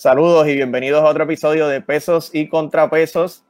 Saludos 0.00 0.48
y 0.48 0.54
bienvenidos 0.54 1.02
a 1.02 1.10
otro 1.10 1.24
episodio 1.24 1.68
de 1.68 1.82
Pesos 1.82 2.34
y 2.34 2.48
Contrapesos. 2.48 3.44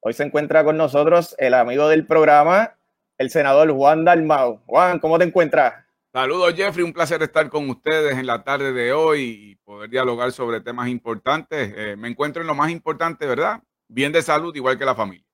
Hoy 0.00 0.12
se 0.12 0.24
encuentra 0.24 0.64
con 0.64 0.76
nosotros 0.76 1.36
el 1.38 1.54
amigo 1.54 1.86
del 1.86 2.04
programa, 2.04 2.74
el 3.16 3.30
senador 3.30 3.70
Juan 3.70 4.04
Dalmau. 4.04 4.60
Juan, 4.66 4.98
¿cómo 4.98 5.18
te 5.18 5.24
encuentras? 5.24 5.86
Saludos 6.12 6.54
Jeffrey, 6.54 6.84
un 6.84 6.92
placer 6.92 7.22
estar 7.22 7.48
con 7.48 7.70
ustedes 7.70 8.18
en 8.18 8.26
la 8.26 8.42
tarde 8.42 8.72
de 8.72 8.92
hoy 8.92 9.20
y 9.22 9.54
poder 9.54 9.88
dialogar 9.88 10.32
sobre 10.32 10.60
temas 10.60 10.88
importantes. 10.88 11.72
Eh, 11.76 11.94
me 11.94 12.08
encuentro 12.08 12.42
en 12.42 12.48
lo 12.48 12.56
más 12.56 12.72
importante, 12.72 13.24
¿verdad? 13.24 13.62
Bien 13.86 14.10
de 14.10 14.20
salud, 14.20 14.52
igual 14.56 14.76
que 14.76 14.84
la 14.84 14.96
familia. 14.96 15.24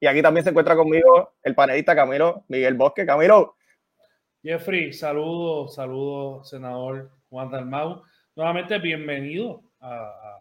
Y 0.00 0.06
aquí 0.06 0.22
también 0.22 0.44
se 0.44 0.48
encuentra 0.48 0.76
conmigo 0.76 1.34
el 1.42 1.54
panelista 1.54 1.94
Camilo 1.94 2.42
Miguel 2.48 2.72
Bosque. 2.72 3.04
Camilo. 3.04 3.56
Jeffrey, 4.42 4.94
saludos, 4.94 5.74
saludos, 5.74 6.48
senador 6.48 7.10
Juan 7.28 7.50
Dalmau. 7.50 8.02
Nuevamente, 8.34 8.78
bienvenido 8.78 9.62
a, 9.84 10.40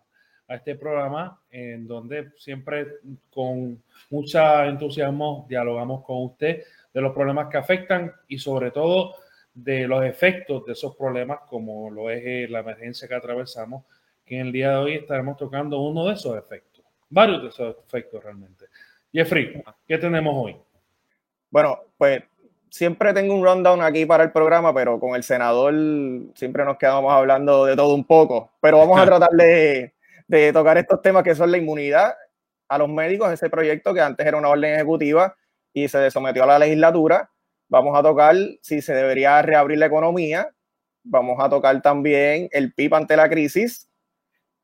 este 0.49 0.75
programa 0.75 1.41
en 1.49 1.87
donde 1.87 2.31
siempre 2.37 2.99
con 3.31 3.81
mucho 4.11 4.63
entusiasmo 4.63 5.47
dialogamos 5.49 6.03
con 6.03 6.25
usted 6.25 6.63
de 6.93 7.01
los 7.01 7.13
problemas 7.13 7.47
que 7.49 7.57
afectan 7.57 8.13
y 8.27 8.37
sobre 8.37 8.69
todo 8.69 9.15
de 9.53 9.87
los 9.87 10.03
efectos 10.03 10.65
de 10.65 10.73
esos 10.73 10.95
problemas 10.95 11.39
como 11.47 11.89
lo 11.89 12.09
es 12.09 12.21
eh, 12.23 12.47
la 12.49 12.59
emergencia 12.59 13.07
que 13.07 13.15
atravesamos, 13.15 13.85
que 14.25 14.35
en 14.35 14.47
el 14.47 14.51
día 14.51 14.71
de 14.71 14.75
hoy 14.75 14.93
estaremos 14.95 15.37
tocando 15.37 15.79
uno 15.81 16.05
de 16.05 16.13
esos 16.13 16.37
efectos, 16.37 16.85
varios 17.09 17.41
de 17.41 17.47
esos 17.49 17.77
efectos 17.87 18.23
realmente. 18.23 18.65
Jeffrey, 19.11 19.63
¿qué 19.87 19.97
tenemos 19.97 20.33
hoy? 20.35 20.55
Bueno, 21.49 21.79
pues 21.97 22.21
siempre 22.73 23.13
tengo 23.13 23.35
un 23.35 23.45
rundown 23.45 23.83
aquí 23.83 24.03
para 24.07 24.23
el 24.23 24.31
programa, 24.31 24.73
pero 24.73 24.99
con 24.99 25.15
el 25.15 25.21
senador 25.21 25.75
siempre 26.33 26.65
nos 26.65 26.77
quedamos 26.77 27.13
hablando 27.13 27.65
de 27.65 27.75
todo 27.75 27.93
un 27.93 28.03
poco. 28.03 28.51
Pero 28.59 28.79
vamos 28.79 28.99
a 28.99 29.05
tratar 29.05 29.29
de, 29.29 29.93
tocar 30.51 30.79
estos 30.79 30.99
temas 31.03 31.23
que 31.23 31.35
son 31.35 31.51
la 31.51 31.59
inmunidad 31.59 32.15
a 32.67 32.79
los 32.79 32.89
médicos, 32.89 33.31
ese 33.31 33.47
proyecto 33.47 33.93
que 33.93 34.01
antes 34.01 34.25
era 34.25 34.37
una 34.37 34.49
orden 34.49 34.73
ejecutiva 34.73 35.35
y 35.71 35.87
se 35.87 36.09
sometió 36.09 36.45
a 36.45 36.47
la 36.47 36.57
legislatura. 36.57 37.29
Vamos 37.69 37.95
a 37.95 38.01
tocar 38.01 38.35
si 38.63 38.81
se 38.81 38.95
debería 38.95 39.39
reabrir 39.43 39.77
la 39.77 39.85
economía. 39.85 40.49
Vamos 41.03 41.37
a 41.39 41.49
tocar 41.49 41.79
también 41.83 42.49
el 42.51 42.73
PIB 42.73 42.95
ante 42.95 43.15
la 43.15 43.29
crisis. 43.29 43.87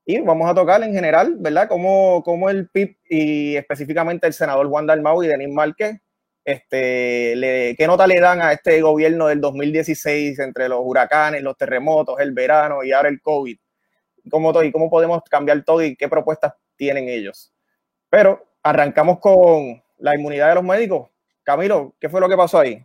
Y 0.04 0.20
vamos 0.22 0.50
a 0.50 0.56
tocar 0.56 0.82
en 0.82 0.96
general, 0.96 1.36
¿verdad? 1.38 1.68
Cómo, 1.68 2.24
cómo 2.24 2.50
el 2.50 2.70
PIB 2.70 2.98
y 3.08 3.56
específicamente 3.56 4.26
el 4.26 4.34
senador 4.34 4.68
Juan 4.68 4.88
Dalmau 4.88 5.22
y 5.22 5.28
Denis 5.28 5.54
Márquez 5.54 6.02
este, 6.52 7.76
¿Qué 7.78 7.88
nota 7.88 8.08
le 8.08 8.20
dan 8.20 8.42
a 8.42 8.52
este 8.54 8.82
gobierno 8.82 9.28
del 9.28 9.40
2016 9.40 10.40
entre 10.40 10.68
los 10.68 10.80
huracanes, 10.84 11.44
los 11.44 11.58
terremotos, 11.58 12.20
el 12.20 12.32
verano 12.32 12.84
y 12.84 12.92
ahora 12.92 13.10
el 13.10 13.22
COVID? 13.22 13.58
¿Cómo, 14.30 14.64
y 14.64 14.72
cómo 14.72 14.90
podemos 14.90 15.22
cambiar 15.30 15.64
todo 15.64 15.84
y 15.84 15.96
qué 15.96 16.08
propuestas 16.10 16.54
tienen 16.76 17.08
ellos? 17.08 17.54
Pero 18.10 18.46
arrancamos 18.64 19.20
con 19.20 19.82
la 20.00 20.16
inmunidad 20.16 20.50
de 20.50 20.56
los 20.56 20.64
médicos. 20.64 21.10
Camilo, 21.44 21.96
¿qué 22.00 22.10
fue 22.10 22.22
lo 22.22 22.30
que 22.30 22.38
pasó 22.38 22.60
ahí? 22.60 22.84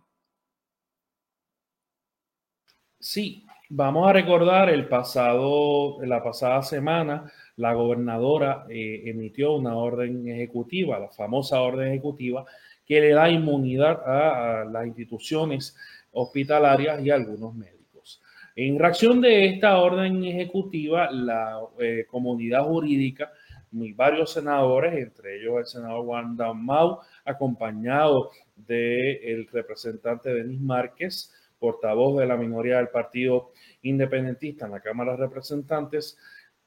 Sí, 2.99 3.47
vamos 3.69 4.09
a 4.09 4.12
recordar 4.12 4.71
el 4.71 4.89
pasado, 4.89 5.99
la 6.05 6.23
pasada 6.23 6.62
semana, 6.62 7.31
la 7.56 7.75
gobernadora 7.75 8.67
eh, 8.69 9.03
emitió 9.06 9.55
una 9.55 9.77
orden 9.77 10.27
ejecutiva, 10.29 10.99
la 10.99 11.11
famosa 11.11 11.61
orden 11.61 11.89
ejecutiva, 11.89 12.44
que 12.87 13.01
le 13.01 13.11
da 13.11 13.31
inmunidad 13.31 14.03
a, 14.05 14.65
las 14.65 14.87
instituciones 14.87 15.77
hospitalarias 16.13 17.01
y 17.03 17.11
a 17.11 17.15
algunos 17.15 17.55
médicos. 17.55 18.23
En 18.57 18.79
reacción 18.79 19.21
de 19.21 19.47
esta 19.47 19.79
orden 19.79 20.25
ejecutiva, 20.25 21.11
la 21.11 21.61
eh, 21.79 22.07
comunidad 22.09 22.65
jurídica 22.65 23.33
varios 23.95 24.33
senadores, 24.33 24.95
entre 24.95 25.37
ellos 25.37 25.59
el 25.59 25.67
senador 25.67 26.05
Juan 26.05 26.37
Mau, 26.55 27.01
acompañado 27.25 28.31
del 28.55 29.49
representante 29.49 30.33
Denis 30.33 30.61
Márquez, 30.61 31.33
portavoz 31.59 32.19
de 32.19 32.27
la 32.27 32.37
minoría 32.37 32.77
del 32.77 32.89
Partido 32.89 33.53
Independentista 33.83 34.67
en 34.67 34.73
la 34.73 34.81
Cámara 34.81 35.13
de 35.13 35.19
Representantes, 35.19 36.17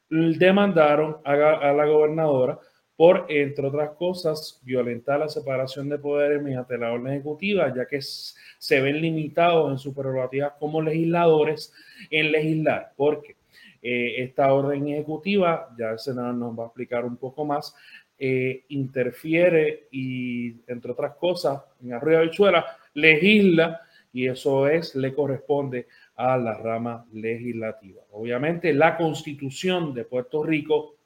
demandaron 0.09 1.17
a 1.23 1.73
la 1.73 1.85
gobernadora 1.85 2.59
por, 2.97 3.27
entre 3.29 3.67
otras 3.67 3.91
cosas, 3.91 4.59
violentar 4.63 5.19
la 5.19 5.29
separación 5.29 5.87
de 5.87 5.99
poderes 5.99 6.41
mediante 6.41 6.77
la 6.79 6.91
orden 6.91 7.13
ejecutiva, 7.13 7.71
ya 7.73 7.85
que 7.85 8.01
se 8.01 8.81
ven 8.81 8.99
limitados 8.99 9.71
en 9.71 9.77
sus 9.77 9.93
prerrogativas 9.93 10.53
como 10.59 10.81
legisladores 10.81 11.71
en 12.09 12.31
legislar, 12.31 12.93
porque 12.97 13.35
eh, 13.83 14.23
esta 14.23 14.51
orden 14.51 14.87
ejecutiva, 14.87 15.69
ya 15.77 15.91
el 15.91 15.99
Senado 15.99 16.33
nos 16.33 16.57
va 16.57 16.63
a 16.63 16.67
explicar 16.67 17.05
un 17.05 17.17
poco 17.17 17.45
más, 17.45 17.75
eh, 18.17 18.65
interfiere 18.69 19.87
y, 19.91 20.55
entre 20.65 20.91
otras 20.91 21.15
cosas, 21.17 21.61
en 21.83 21.93
Arroyo 21.93 22.21
Bichuela, 22.21 22.65
legisla 22.95 23.79
y 24.11 24.27
eso 24.27 24.67
es, 24.67 24.95
le 24.95 25.13
corresponde 25.13 25.87
a 26.15 26.35
la 26.35 26.55
rama 26.55 27.05
legislativa. 27.13 28.01
Obviamente, 28.11 28.73
la 28.73 28.97
constitución 28.97 29.93
de 29.93 30.03
Puerto 30.03 30.41
Rico 30.41 30.96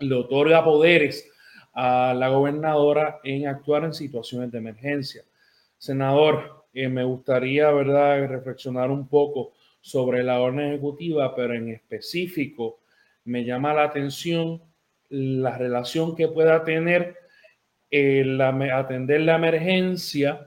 le 0.00 0.14
otorga 0.14 0.64
poderes 0.64 1.30
a 1.74 2.14
la 2.14 2.28
gobernadora 2.28 3.20
en 3.22 3.46
actuar 3.46 3.84
en 3.84 3.94
situaciones 3.94 4.50
de 4.50 4.58
emergencia. 4.58 5.22
Senador, 5.76 6.66
eh, 6.72 6.88
me 6.88 7.04
gustaría, 7.04 7.70
¿verdad?, 7.70 8.26
reflexionar 8.28 8.90
un 8.90 9.08
poco 9.08 9.52
sobre 9.80 10.22
la 10.22 10.40
orden 10.40 10.72
ejecutiva, 10.72 11.34
pero 11.34 11.54
en 11.54 11.68
específico 11.68 12.80
me 13.24 13.44
llama 13.44 13.74
la 13.74 13.84
atención 13.84 14.60
la 15.08 15.56
relación 15.56 16.14
que 16.14 16.28
pueda 16.28 16.64
tener 16.64 17.16
el 17.90 18.40
atender 18.40 19.22
la 19.22 19.36
emergencia 19.36 20.46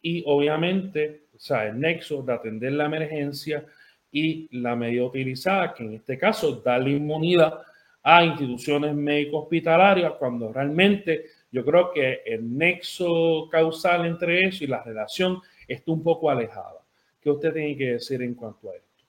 y 0.00 0.24
obviamente, 0.26 1.26
o 1.34 1.38
sea, 1.38 1.68
el 1.68 1.78
nexo 1.78 2.22
de 2.22 2.32
atender 2.32 2.72
la 2.72 2.86
emergencia 2.86 3.64
y 4.10 4.48
la 4.58 4.74
medida 4.74 5.04
utilizada, 5.04 5.72
que 5.74 5.84
en 5.84 5.94
este 5.94 6.18
caso 6.18 6.56
da 6.56 6.78
la 6.78 6.88
inmunidad 6.88 7.62
a 8.02 8.24
instituciones 8.24 8.94
médico 8.94 9.38
hospitalarias 9.38 10.14
cuando 10.18 10.52
realmente 10.52 11.26
yo 11.50 11.64
creo 11.64 11.92
que 11.92 12.22
el 12.26 12.56
nexo 12.56 13.48
causal 13.50 14.06
entre 14.06 14.40
eso 14.48 14.64
y 14.64 14.66
la 14.66 14.82
relación 14.82 15.40
está 15.68 15.92
un 15.92 16.02
poco 16.02 16.30
alejada. 16.30 16.84
¿Qué 17.20 17.30
usted 17.30 17.52
tiene 17.52 17.76
que 17.76 17.92
decir 17.92 18.22
en 18.22 18.34
cuanto 18.34 18.70
a 18.70 18.74
esto? 18.74 19.04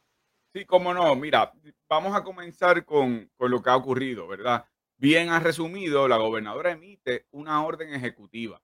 Sí, 0.54 0.66
cómo 0.66 0.94
no. 0.94 1.16
Mira, 1.16 1.52
vamos 1.90 2.16
a 2.16 2.24
comenzar 2.24 2.86
con, 2.86 3.30
con 3.36 3.50
lo 3.50 3.62
que 3.64 3.70
ha 3.72 3.76
ocurrido, 3.76 4.28
¿verdad? 4.28 4.66
Bien 4.98 5.30
ha 5.30 5.40
resumido, 5.40 6.08
la 6.08 6.18
gobernadora 6.18 6.72
emite 6.72 7.26
una 7.32 7.66
orden 7.66 7.94
ejecutiva. 7.94 8.62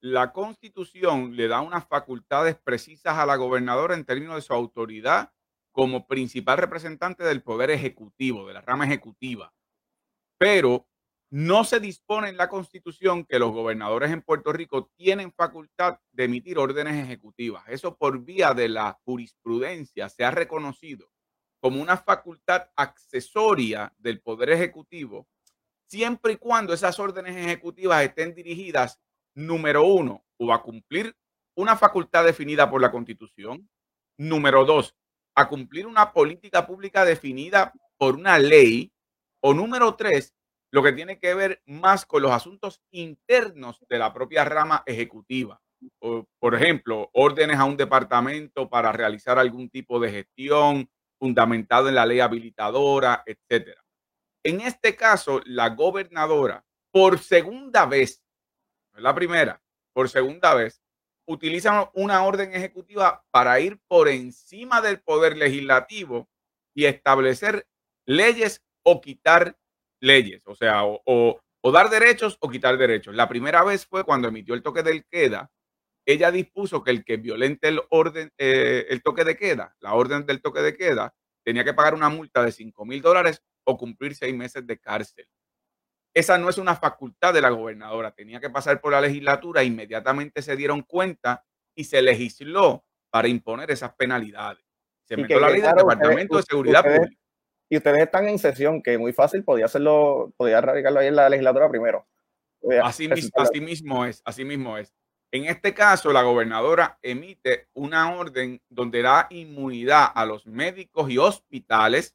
La 0.00 0.32
constitución 0.32 1.34
le 1.34 1.48
da 1.48 1.62
unas 1.62 1.86
facultades 1.88 2.56
precisas 2.62 3.18
a 3.18 3.26
la 3.26 3.36
gobernadora 3.36 3.94
en 3.94 4.04
términos 4.04 4.36
de 4.36 4.42
su 4.42 4.52
autoridad 4.52 5.32
como 5.72 6.06
principal 6.06 6.58
representante 6.58 7.24
del 7.24 7.42
poder 7.42 7.70
ejecutivo, 7.70 8.46
de 8.46 8.54
la 8.54 8.60
rama 8.60 8.84
ejecutiva 8.84 9.52
pero 10.38 10.86
no 11.30 11.64
se 11.64 11.80
dispone 11.80 12.28
en 12.28 12.36
la 12.36 12.48
Constitución 12.48 13.24
que 13.24 13.38
los 13.38 13.50
gobernadores 13.50 14.12
en 14.12 14.22
Puerto 14.22 14.52
Rico 14.52 14.90
tienen 14.96 15.32
facultad 15.32 15.98
de 16.12 16.24
emitir 16.24 16.58
órdenes 16.58 16.94
ejecutivas. 17.02 17.64
Eso 17.66 17.96
por 17.96 18.20
vía 18.20 18.54
de 18.54 18.68
la 18.68 19.00
jurisprudencia 19.04 20.08
se 20.08 20.24
ha 20.24 20.30
reconocido 20.30 21.10
como 21.60 21.80
una 21.80 21.96
facultad 21.96 22.68
accesoria 22.76 23.92
del 23.98 24.20
Poder 24.20 24.50
Ejecutivo, 24.50 25.26
siempre 25.86 26.34
y 26.34 26.36
cuando 26.36 26.74
esas 26.74 27.00
órdenes 27.00 27.34
ejecutivas 27.36 28.04
estén 28.04 28.34
dirigidas, 28.34 29.00
número 29.34 29.84
uno, 29.84 30.24
o 30.36 30.52
a 30.52 30.62
cumplir 30.62 31.16
una 31.56 31.74
facultad 31.76 32.24
definida 32.24 32.70
por 32.70 32.80
la 32.80 32.92
Constitución, 32.92 33.68
número 34.18 34.64
dos, 34.64 34.94
a 35.34 35.48
cumplir 35.48 35.86
una 35.86 36.12
política 36.12 36.66
pública 36.66 37.04
definida 37.04 37.72
por 37.96 38.14
una 38.14 38.38
ley, 38.38 38.92
o 39.46 39.52
número 39.52 39.94
tres, 39.94 40.34
lo 40.70 40.82
que 40.82 40.92
tiene 40.92 41.18
que 41.18 41.34
ver 41.34 41.62
más 41.66 42.06
con 42.06 42.22
los 42.22 42.32
asuntos 42.32 42.80
internos 42.90 43.84
de 43.90 43.98
la 43.98 44.14
propia 44.14 44.42
rama 44.44 44.82
ejecutiva. 44.86 45.60
por 46.38 46.54
ejemplo, 46.54 47.10
órdenes 47.12 47.58
a 47.58 47.66
un 47.66 47.76
departamento 47.76 48.70
para 48.70 48.90
realizar 48.90 49.38
algún 49.38 49.68
tipo 49.68 50.00
de 50.00 50.10
gestión 50.10 50.88
fundamentado 51.18 51.90
en 51.90 51.94
la 51.94 52.06
ley 52.06 52.20
habilitadora, 52.20 53.22
etc. 53.26 53.78
En 54.42 54.62
este 54.62 54.96
caso, 54.96 55.42
la 55.44 55.68
gobernadora, 55.68 56.64
por 56.90 57.18
segunda 57.18 57.84
vez, 57.84 58.24
no 58.92 58.98
es 58.98 59.02
la 59.02 59.14
primera, 59.14 59.62
por 59.92 60.08
segunda 60.08 60.54
vez, 60.54 60.80
utiliza 61.26 61.90
una 61.92 62.24
orden 62.24 62.54
ejecutiva 62.54 63.22
para 63.30 63.60
ir 63.60 63.78
por 63.88 64.08
encima 64.08 64.80
del 64.80 65.02
poder 65.02 65.36
legislativo 65.36 66.30
y 66.74 66.86
establecer 66.86 67.66
leyes 68.06 68.63
o 68.84 69.00
quitar 69.00 69.56
leyes, 70.00 70.46
o 70.46 70.54
sea, 70.54 70.84
o, 70.84 71.40
dar 71.72 71.90
derechos 71.90 72.36
o 72.40 72.48
quitar 72.48 72.76
derechos. 72.76 73.14
La 73.14 73.28
primera 73.28 73.64
vez 73.64 73.86
fue 73.86 74.04
cuando 74.04 74.28
emitió 74.28 74.54
el 74.54 74.62
toque 74.62 74.82
del 74.82 75.04
queda, 75.06 75.50
ella 76.06 76.30
dispuso 76.30 76.84
que 76.84 76.90
el 76.90 77.04
que 77.04 77.16
violente 77.16 77.68
el 77.68 77.80
orden, 77.90 78.30
eh, 78.38 78.86
el 78.90 79.02
toque 79.02 79.24
de 79.24 79.36
queda, 79.36 79.74
la 79.80 79.94
orden 79.94 80.26
del 80.26 80.42
toque 80.42 80.60
de 80.60 80.76
queda, 80.76 81.14
tenía 81.42 81.64
que 81.64 81.74
pagar 81.74 81.94
una 81.94 82.10
multa 82.10 82.44
de 82.44 82.52
5 82.52 82.84
mil 82.84 83.00
dólares 83.00 83.42
o 83.64 83.78
cumplir 83.78 84.14
seis 84.14 84.34
meses 84.34 84.66
de 84.66 84.78
cárcel. 84.78 85.26
Esa 86.12 86.38
no 86.38 86.48
es 86.48 86.58
una 86.58 86.76
facultad 86.76 87.34
de 87.34 87.40
la 87.40 87.50
gobernadora, 87.50 88.12
tenía 88.12 88.38
que 88.38 88.50
pasar 88.50 88.80
por 88.80 88.92
la 88.92 89.00
legislatura, 89.00 89.64
inmediatamente 89.64 90.42
se 90.42 90.54
dieron 90.54 90.82
cuenta 90.82 91.44
y 91.74 91.84
se 91.84 92.02
legisló 92.02 92.84
para 93.10 93.28
imponer 93.28 93.70
esas 93.70 93.94
penalidades. 93.94 94.64
Se 95.04 95.16
metió 95.16 95.40
la 95.40 95.50
ley 95.50 95.60
del 95.60 95.74
Departamento 95.74 96.36
de 96.36 96.42
Seguridad 96.42 96.82
Pública. 96.84 97.23
Y 97.68 97.76
ustedes 97.76 98.02
están 98.02 98.28
en 98.28 98.38
sesión, 98.38 98.82
que 98.82 98.98
muy 98.98 99.12
fácil, 99.12 99.44
podía 99.44 99.66
hacerlo, 99.66 100.32
podía 100.36 100.60
radicarlo 100.60 101.00
ahí 101.00 101.08
en 101.08 101.16
la 101.16 101.28
legislatura 101.28 101.68
primero. 101.68 102.06
Así, 102.82 103.08
así 103.34 103.60
mismo 103.60 104.04
es, 104.04 104.22
así 104.24 104.44
mismo 104.44 104.78
es. 104.78 104.94
En 105.32 105.46
este 105.46 105.74
caso, 105.74 106.12
la 106.12 106.22
gobernadora 106.22 106.98
emite 107.02 107.68
una 107.74 108.14
orden 108.14 108.62
donde 108.68 109.02
da 109.02 109.26
inmunidad 109.30 110.12
a 110.14 110.24
los 110.24 110.46
médicos 110.46 111.10
y 111.10 111.18
hospitales 111.18 112.14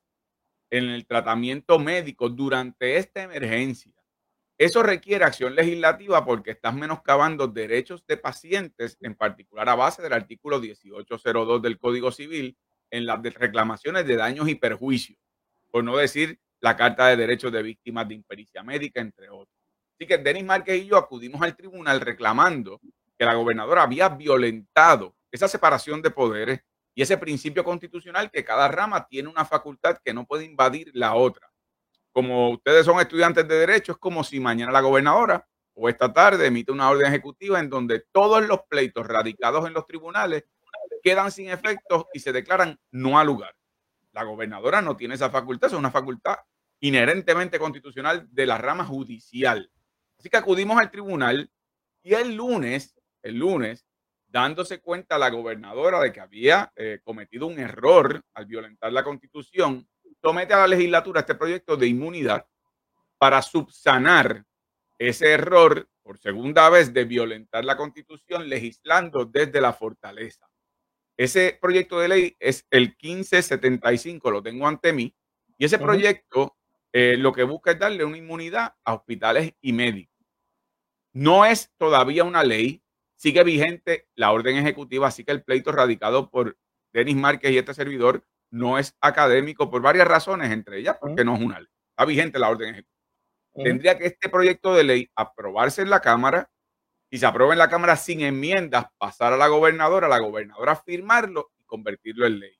en 0.72 0.86
el 0.86 1.06
tratamiento 1.06 1.80
médico 1.80 2.30
durante 2.30 2.98
esta 2.98 3.24
emergencia. 3.24 3.94
Eso 4.57 4.84
requiere 4.84 5.24
acción 5.24 5.56
legislativa 5.56 6.25
porque 6.25 6.52
estás 6.52 6.74
menoscabando 6.75 7.48
derechos 7.48 8.06
de 8.06 8.18
pacientes, 8.18 8.98
en 9.02 9.16
particular 9.16 9.69
a 9.69 9.75
base 9.75 10.02
del 10.02 10.13
artículo 10.13 10.60
1802 10.60 11.62
del 11.62 11.80
Código 11.80 12.12
Civil, 12.12 12.57
en 12.92 13.06
las 13.06 13.22
reclamaciones 13.22 14.06
de 14.06 14.18
daños 14.18 14.50
y 14.50 14.56
perjuicios, 14.56 15.18
por 15.71 15.83
no 15.83 15.97
decir 15.97 16.40
la 16.59 16.76
Carta 16.76 17.07
de 17.07 17.18
Derechos 17.18 17.52
de 17.52 17.64
Víctimas 17.64 18.07
de 18.07 18.16
Impericia 18.16 18.64
Médica, 18.64 19.02
entre 19.02 19.30
otros. 19.30 19.56
Así 19.95 20.07
que 20.07 20.18
Denis 20.18 20.44
Márquez 20.44 20.81
y 20.81 20.88
yo 20.88 20.97
acudimos 20.97 21.42
al 21.42 21.56
tribunal 21.56 22.02
reclamando 22.02 22.80
que 23.18 23.26
la 23.26 23.33
gobernadora 23.33 23.83
había 23.83 24.09
violentado 24.09 25.16
esa 25.31 25.47
separación 25.47 26.02
de 26.02 26.11
poderes 26.11 26.61
y 26.95 27.02
ese 27.02 27.18
principio 27.18 27.64
constitucional 27.64 28.31
que 28.31 28.44
cada 28.44 28.68
rama 28.68 29.07
tiene 29.07 29.30
una 29.30 29.45
facultad 29.45 29.97
que 30.04 30.14
no 30.14 30.26
puede 30.26 30.45
invadir 30.45 30.90
la 30.94 31.16
otra. 31.16 31.52
Como 32.11 32.52
ustedes 32.52 32.85
son 32.85 32.99
estudiantes 32.99 33.47
de 33.47 33.56
derecho, 33.56 33.94
es 33.94 33.97
como 33.97 34.23
si 34.23 34.40
mañana 34.40 34.71
la 34.71 34.81
gobernadora 34.81 35.47
o 35.73 35.88
esta 35.88 36.11
tarde 36.11 36.47
emite 36.47 36.71
una 36.71 36.90
orden 36.90 37.07
ejecutiva 37.07 37.59
en 37.59 37.69
donde 37.69 38.04
todos 38.11 38.45
los 38.45 38.61
pleitos 38.69 39.07
radicados 39.07 39.66
en 39.68 39.73
los 39.73 39.85
tribunales 39.85 40.44
quedan 41.02 41.31
sin 41.31 41.49
efectos 41.49 42.06
y 42.14 42.19
se 42.19 42.33
declaran 42.33 42.78
no 42.92 43.18
al 43.19 43.28
lugar. 43.28 43.56
La 44.11 44.23
gobernadora 44.23 44.81
no 44.81 44.97
tiene 44.97 45.16
esa 45.16 45.30
facultad, 45.30 45.68
es 45.68 45.73
una 45.73 45.92
facultad 45.92 46.35
inherentemente 46.81 47.59
constitucional 47.59 48.28
de 48.31 48.45
la 48.45 48.57
rama 48.57 48.85
judicial. 48.85 49.71
Así 50.18 50.30
que 50.30 50.37
acudimos 50.37 50.80
al 50.80 50.92
tribunal 50.92 51.49
y 52.04 52.13
el 52.13 52.35
lunes, 52.35 52.99
el 53.21 53.37
lunes, 53.37 53.85
dándose 54.28 54.80
cuenta 54.80 55.18
la 55.18 55.30
gobernadora 55.30 55.99
de 55.99 56.13
que 56.13 56.21
había 56.21 56.71
eh, 56.75 56.99
cometido 57.04 57.47
un 57.47 57.59
error 57.59 58.21
al 58.33 58.45
violentar 58.45 58.92
la 58.94 59.04
constitución, 59.04 59.87
somete 60.21 60.54
a 60.54 60.59
la 60.59 60.68
legislatura 60.68 61.21
este 61.21 61.35
proyecto 61.35 61.78
de 61.78 61.87
inmunidad 61.87 62.45
para 63.18 63.42
subsanar 63.42 64.45
ese 64.97 65.31
error 65.31 65.87
por 66.01 66.18
segunda 66.18 66.69
vez 66.69 66.94
de 66.94 67.06
violentar 67.06 67.63
la 67.63 67.78
constitución 67.78 68.49
legislando 68.49 69.25
desde 69.25 69.61
la 69.61 69.73
fortaleza. 69.73 70.48
Ese 71.19 71.57
proyecto 71.61 71.99
de 71.99 72.07
ley 72.07 72.38
es 72.40 72.66
el 72.71 72.95
1575, 73.04 74.31
lo 74.31 74.42
tengo 74.42 74.66
ante 74.66 74.94
mí, 74.94 75.14
y 75.57 75.66
ese 75.66 75.78
proyecto 75.78 76.56
eh, 76.94 77.18
lo 77.18 77.33
que 77.33 77.44
busca 77.44 77.71
es 77.71 77.80
darle 77.80 78.06
una 78.06 78.16
inmunidad 78.16 78.76
a 78.85 78.94
hospitales 78.94 79.54
y 79.59 79.73
médicos. 79.73 80.16
No 81.11 81.44
es 81.44 81.73
todavía 81.78 82.23
una 82.23 82.45
ley, 82.45 82.81
sigue 83.18 83.44
vigente 83.44 84.07
la 84.16 84.31
orden 84.31 84.56
ejecutiva, 84.56 85.07
así 85.07 85.26
que 85.26 85.33
el 85.33 85.44
pleito 85.44 85.73
radicado 85.73 86.30
por 86.30 86.57
Denis 86.94 87.18
Márquez 87.18 87.52
y 87.52 87.57
este 87.57 87.73
servidor 87.73 88.26
no 88.49 88.80
es 88.80 88.95
académico 89.02 89.69
por 89.69 89.81
varias 89.81 90.07
razones, 90.07 90.49
entre 90.54 90.80
ellas 90.80 90.95
porque 91.02 91.26
no 91.26 91.35
es 91.35 91.42
una 91.42 91.59
ley. 91.59 91.69
Está 91.90 92.06
vigente 92.06 92.40
la 92.40 92.49
orden 92.49 92.69
ejecutiva. 92.76 93.04
Tendría 93.61 93.97
que 93.97 94.06
este 94.06 94.30
proyecto 94.30 94.73
de 94.73 94.85
ley 94.85 95.11
aprobarse 95.18 95.81
en 95.81 95.90
la 95.90 95.99
Cámara 95.99 96.49
y 97.09 97.18
se 97.18 97.25
aprueba 97.25 97.54
en 97.54 97.59
la 97.59 97.69
Cámara 97.69 97.95
sin 97.95 98.21
enmiendas, 98.21 98.85
pasar 98.97 99.33
a 99.33 99.37
la 99.37 99.47
gobernadora, 99.47 100.07
la 100.07 100.19
gobernadora 100.19 100.75
firmarlo 100.75 101.51
y 101.59 101.63
convertirlo 101.63 102.25
en 102.25 102.39
ley. 102.39 102.56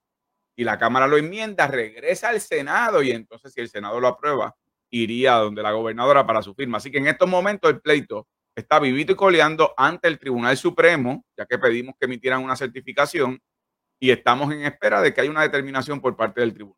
Y 0.56 0.64
la 0.64 0.78
Cámara 0.78 1.08
lo 1.08 1.18
enmienda, 1.18 1.68
regresa 1.68 2.30
al 2.30 2.42
Senado 2.42 3.02
y 3.04 3.12
entonces 3.12 3.54
si 3.54 3.62
el 3.62 3.70
Senado 3.70 4.00
lo 4.00 4.08
aprueba, 4.08 4.56
iría 4.90 5.34
donde 5.34 5.62
la 5.62 5.72
gobernadora 5.72 6.26
para 6.26 6.42
su 6.42 6.54
firma. 6.56 6.78
Así 6.78 6.92
que 6.92 6.98
en 6.98 7.08
estos 7.08 7.30
momentos 7.30 7.70
el 7.72 7.80
pleito 7.80 8.28
está 8.56 8.80
vivito 8.80 9.14
y 9.14 9.16
coleando 9.16 9.74
ante 9.78 10.08
el 10.08 10.20
Tribunal 10.20 10.58
Supremo, 10.58 11.24
ya 11.38 11.46
que 11.46 11.60
pedimos 11.60 11.96
que 12.00 12.06
emitieran 12.06 12.44
una 12.44 12.56
certificación 12.56 13.40
y 14.00 14.12
estamos 14.12 14.52
en 14.52 14.64
espera 14.64 15.02
de 15.02 15.14
que 15.14 15.22
haya 15.22 15.30
una 15.30 15.44
determinación 15.44 16.02
por 16.02 16.16
parte 16.16 16.42
del 16.42 16.54
tribunal. 16.54 16.78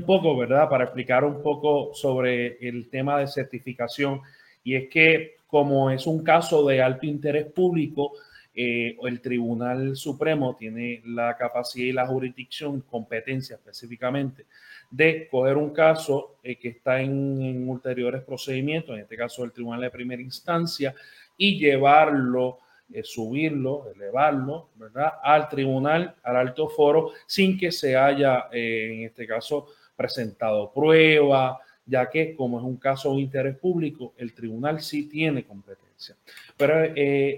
Un 0.00 0.06
poco, 0.06 0.36
¿verdad? 0.36 0.68
Para 0.68 0.84
explicar 0.84 1.24
un 1.24 1.42
poco 1.42 1.92
sobre 1.94 2.58
el 2.66 2.88
tema 2.90 3.18
de 3.18 3.26
certificación. 3.26 4.20
Y 4.62 4.76
es 4.76 4.88
que 4.88 5.36
como 5.56 5.90
es 5.90 6.06
un 6.06 6.22
caso 6.22 6.66
de 6.66 6.82
alto 6.82 7.06
interés 7.06 7.46
público, 7.46 8.12
eh, 8.54 8.94
el 9.04 9.22
Tribunal 9.22 9.96
Supremo 9.96 10.54
tiene 10.54 11.00
la 11.06 11.34
capacidad 11.34 11.86
y 11.86 11.92
la 11.92 12.06
jurisdicción, 12.06 12.82
competencia 12.82 13.56
específicamente, 13.56 14.44
de 14.90 15.26
coger 15.30 15.56
un 15.56 15.70
caso 15.70 16.36
eh, 16.42 16.56
que 16.56 16.68
está 16.68 17.00
en, 17.00 17.66
ulteriores 17.66 18.22
procedimientos, 18.22 18.94
en 18.94 19.00
este 19.00 19.16
caso 19.16 19.44
el 19.44 19.52
Tribunal 19.52 19.80
de 19.80 19.90
Primera 19.90 20.20
Instancia, 20.20 20.94
y 21.38 21.58
llevarlo, 21.58 22.58
eh, 22.92 23.02
subirlo, 23.02 23.90
elevarlo, 23.94 24.68
¿verdad?, 24.74 25.14
al 25.22 25.48
Tribunal, 25.48 26.16
al 26.22 26.36
alto 26.36 26.68
foro, 26.68 27.12
sin 27.26 27.56
que 27.56 27.72
se 27.72 27.96
haya, 27.96 28.48
en 28.52 29.04
este 29.04 29.26
caso, 29.26 29.68
presentado 29.96 30.70
prueba, 30.70 31.58
ya 31.86 32.10
que 32.10 32.34
como 32.34 32.58
es 32.58 32.64
un 32.64 32.76
caso 32.76 33.14
de 33.14 33.20
interés 33.20 33.56
público, 33.56 34.12
el 34.16 34.34
tribunal 34.34 34.80
sí 34.80 35.08
tiene 35.08 35.44
competencia. 35.44 36.16
Pero 36.56 36.74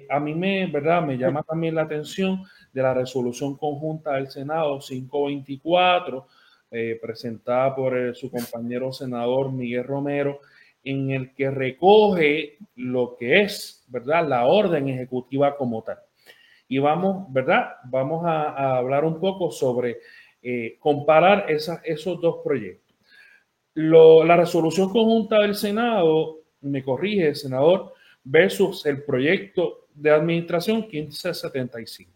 a 0.09 0.21
mí 0.21 0.35
me, 0.35 0.67
¿verdad? 0.67 1.03
me 1.03 1.17
llama 1.17 1.43
también 1.43 1.75
la 1.75 1.83
atención 1.83 2.43
de 2.73 2.83
la 2.83 2.95
resolución 2.95 3.57
conjunta 3.57 4.15
del 4.15 4.29
Senado 4.29 4.79
524, 4.79 6.27
eh, 6.71 6.99
presentada 7.01 7.75
por 7.75 7.97
eh, 7.97 8.15
su 8.15 8.31
compañero 8.31 8.93
senador 8.93 9.51
Miguel 9.53 9.85
Romero, 9.85 10.41
en 10.85 11.11
el 11.11 11.35
que 11.35 11.51
recoge 11.51 12.59
lo 12.77 13.17
que 13.17 13.43
es, 13.43 13.85
¿verdad?, 13.89 14.29
la 14.29 14.47
orden 14.47 14.89
ejecutiva 14.89 15.57
como 15.57 15.83
tal. 15.83 15.99
Y 16.69 16.79
vamos, 16.79 17.33
¿verdad? 17.33 17.77
Vamos 17.85 18.25
a, 18.27 18.77
hablar 18.77 19.05
un 19.05 19.19
poco 19.19 19.51
sobre 19.51 19.99
eh, 20.43 20.77
comparar 20.79 21.47
esos 21.49 22.21
dos 22.21 22.41
proyectos. 22.45 22.88
La 23.81 24.37
resolución 24.37 24.91
conjunta 24.91 25.41
del 25.41 25.55
Senado, 25.55 26.39
me 26.63 26.83
corrige, 26.83 27.35
senador, 27.35 27.93
versus 28.25 28.85
el 28.87 29.05
proyecto 29.05 29.87
de 29.95 30.11
administración 30.11 30.89
1575. 30.91 32.13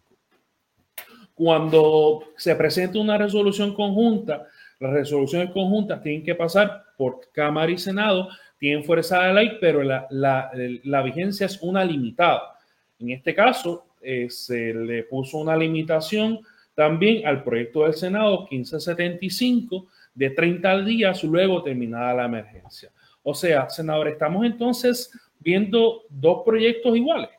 Cuando 1.33 2.25
se 2.35 2.55
presenta 2.55 2.99
una 2.99 3.17
resolución 3.17 3.73
conjunta, 3.73 4.45
las 4.79 4.91
resoluciones 4.91 5.51
conjuntas 5.51 6.03
tienen 6.03 6.23
que 6.23 6.35
pasar 6.35 6.83
por 6.97 7.31
Cámara 7.31 7.71
y 7.71 7.77
Senado, 7.77 8.27
tienen 8.59 8.83
fuerza 8.83 9.23
de 9.23 9.33
ley, 9.33 9.57
pero 9.61 9.83
la, 9.83 10.05
la, 10.09 11.01
vigencia 11.01 11.45
es 11.45 11.61
una 11.61 11.85
limitada. 11.85 12.59
En 12.99 13.11
este 13.11 13.33
caso, 13.33 13.85
eh, 14.01 14.27
se 14.29 14.73
le 14.73 15.03
puso 15.03 15.37
una 15.37 15.55
limitación 15.55 16.41
también 16.75 17.25
al 17.25 17.43
proyecto 17.43 17.83
del 17.83 17.93
Senado 17.93 18.47
1575 18.51 19.87
de 20.13 20.29
30 20.29 20.81
días 20.83 21.23
luego 21.23 21.63
terminada 21.63 22.13
la 22.13 22.25
emergencia. 22.25 22.91
O 23.23 23.33
sea, 23.33 23.69
senador, 23.69 24.07
estamos 24.07 24.45
entonces 24.45 25.11
viendo 25.39 26.03
dos 26.09 26.43
proyectos 26.45 26.95
iguales. 26.95 27.29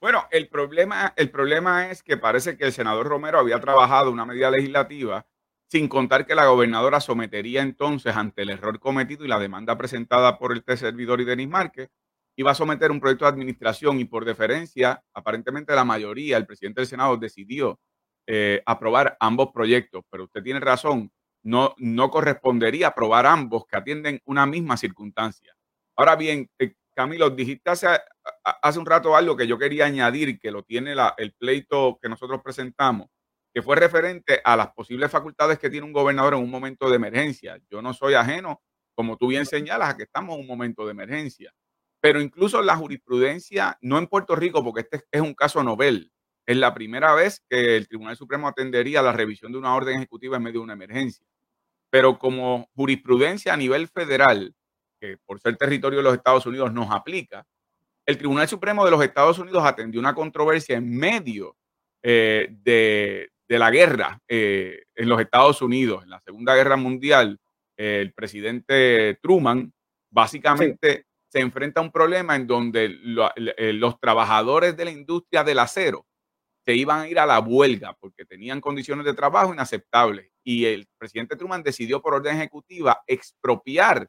Bueno, 0.00 0.26
el 0.30 0.48
problema, 0.48 1.14
el 1.16 1.30
problema 1.30 1.90
es 1.90 2.02
que 2.02 2.16
parece 2.16 2.56
que 2.56 2.64
el 2.64 2.72
senador 2.72 3.06
Romero 3.06 3.38
había 3.38 3.60
trabajado 3.60 4.10
una 4.10 4.26
medida 4.26 4.50
legislativa 4.50 5.26
sin 5.68 5.88
contar 5.88 6.26
que 6.26 6.34
la 6.34 6.46
gobernadora 6.46 7.00
sometería 7.00 7.62
entonces 7.62 8.14
ante 8.14 8.42
el 8.42 8.50
error 8.50 8.78
cometido 8.78 9.24
y 9.24 9.28
la 9.28 9.38
demanda 9.38 9.76
presentada 9.76 10.38
por 10.38 10.56
este 10.56 10.76
servidor 10.76 11.20
y 11.20 11.24
Denis 11.24 11.48
Márquez, 11.48 11.90
iba 12.36 12.50
a 12.52 12.54
someter 12.54 12.90
un 12.90 13.00
proyecto 13.00 13.24
de 13.24 13.30
administración 13.30 13.98
y 13.98 14.04
por 14.04 14.24
deferencia, 14.24 15.02
aparentemente 15.12 15.74
la 15.74 15.84
mayoría, 15.84 16.36
el 16.36 16.46
presidente 16.46 16.82
del 16.82 16.88
Senado 16.88 17.16
decidió 17.16 17.80
eh, 18.26 18.62
aprobar 18.66 19.16
ambos 19.18 19.48
proyectos, 19.52 20.04
pero 20.10 20.24
usted 20.24 20.42
tiene 20.42 20.60
razón, 20.60 21.10
no, 21.46 21.76
no 21.78 22.10
correspondería 22.10 22.88
aprobar 22.88 23.24
ambos 23.24 23.66
que 23.66 23.76
atienden 23.76 24.20
una 24.24 24.46
misma 24.46 24.76
circunstancia. 24.76 25.54
Ahora 25.94 26.16
bien, 26.16 26.50
eh, 26.58 26.74
Camilo, 26.92 27.30
dijiste 27.30 27.70
hace, 27.70 27.86
hace, 28.42 28.78
un 28.80 28.86
rato 28.86 29.14
algo 29.14 29.36
que 29.36 29.46
yo 29.46 29.56
quería 29.56 29.86
añadir, 29.86 30.40
que 30.40 30.50
lo 30.50 30.64
tiene 30.64 30.94
el 31.18 31.32
pleito 31.34 32.00
que 32.02 32.08
nosotros 32.08 32.40
presentamos, 32.42 33.08
que 33.54 33.62
fue 33.62 33.76
referente 33.76 34.40
a 34.44 34.56
las 34.56 34.72
posibles 34.72 35.08
facultades 35.08 35.60
que 35.60 35.70
tiene 35.70 35.86
un 35.86 35.92
gobernador 35.92 36.34
en 36.34 36.40
un 36.40 36.50
momento 36.50 36.90
de 36.90 36.96
emergencia. 36.96 37.60
Yo 37.70 37.80
no 37.80 37.94
soy 37.94 38.14
ajeno, 38.14 38.60
como 38.96 39.16
tú 39.16 39.28
bien 39.28 39.46
señalas, 39.46 39.90
a 39.90 39.96
que 39.96 40.02
estamos 40.02 40.34
en 40.34 40.40
un 40.40 40.48
momento 40.48 40.84
de 40.84 40.90
emergencia. 40.90 41.54
Pero 42.00 42.20
incluso 42.20 42.60
la 42.60 42.76
jurisprudencia, 42.76 43.78
no 43.82 43.98
en 43.98 44.08
Puerto 44.08 44.34
Rico, 44.34 44.64
porque 44.64 44.80
este 44.80 45.04
es 45.12 45.20
un 45.20 45.34
caso 45.34 45.62
novel, 45.62 46.10
es 46.44 46.56
la 46.56 46.74
primera 46.74 47.14
vez 47.14 47.42
que 47.48 47.76
el 47.76 47.86
Tribunal 47.86 48.16
Supremo 48.16 48.48
atendería 48.48 49.02
la 49.02 49.12
revisión 49.12 49.52
de 49.52 49.58
una 49.58 49.74
orden 49.74 49.96
ejecutiva 49.96 50.36
en 50.36 50.42
medio 50.42 50.60
de 50.60 50.64
una 50.64 50.72
emergencia. 50.72 51.26
Pero 51.90 52.18
como 52.18 52.68
jurisprudencia 52.74 53.54
a 53.54 53.56
nivel 53.56 53.88
federal, 53.88 54.54
que 55.00 55.18
por 55.24 55.40
ser 55.40 55.56
territorio 55.56 55.98
de 55.98 56.04
los 56.04 56.14
Estados 56.14 56.46
Unidos 56.46 56.72
nos 56.72 56.90
aplica, 56.90 57.44
el 58.06 58.18
Tribunal 58.18 58.48
Supremo 58.48 58.84
de 58.84 58.90
los 58.90 59.02
Estados 59.02 59.38
Unidos 59.38 59.64
atendió 59.64 60.00
una 60.00 60.14
controversia 60.14 60.76
en 60.76 60.96
medio 60.96 61.56
eh, 62.02 62.48
de, 62.62 63.30
la 63.48 63.70
guerra 63.70 64.20
eh, 64.28 64.84
en 64.94 65.08
los 65.08 65.20
Estados 65.20 65.60
Unidos, 65.60 66.04
en 66.04 66.10
la 66.10 66.20
Segunda 66.20 66.54
Guerra 66.54 66.76
Mundial. 66.76 67.38
el 67.76 68.12
presidente 68.12 69.18
Truman 69.20 69.72
básicamente 70.10 71.06
se 71.28 71.40
enfrenta 71.40 71.80
a 71.80 71.84
un 71.84 71.90
problema 71.90 72.36
en 72.36 72.46
donde 72.46 72.96
eh, 73.36 73.72
los 73.72 74.00
trabajadores 74.00 74.76
de 74.76 74.84
la 74.84 74.90
industria 74.90 75.44
del 75.44 75.58
acero 75.58 76.06
se 76.66 76.74
iban 76.74 77.00
a 77.02 77.08
ir 77.08 77.18
a 77.20 77.26
la 77.26 77.38
huelga 77.38 77.96
porque 78.00 78.24
tenían 78.24 78.60
condiciones 78.60 79.06
de 79.06 79.14
trabajo 79.14 79.54
inaceptables. 79.54 80.32
Y 80.42 80.64
el 80.64 80.88
presidente 80.98 81.36
Truman 81.36 81.62
decidió 81.62 82.02
por 82.02 82.14
orden 82.14 82.36
ejecutiva 82.36 83.02
expropiar 83.06 84.08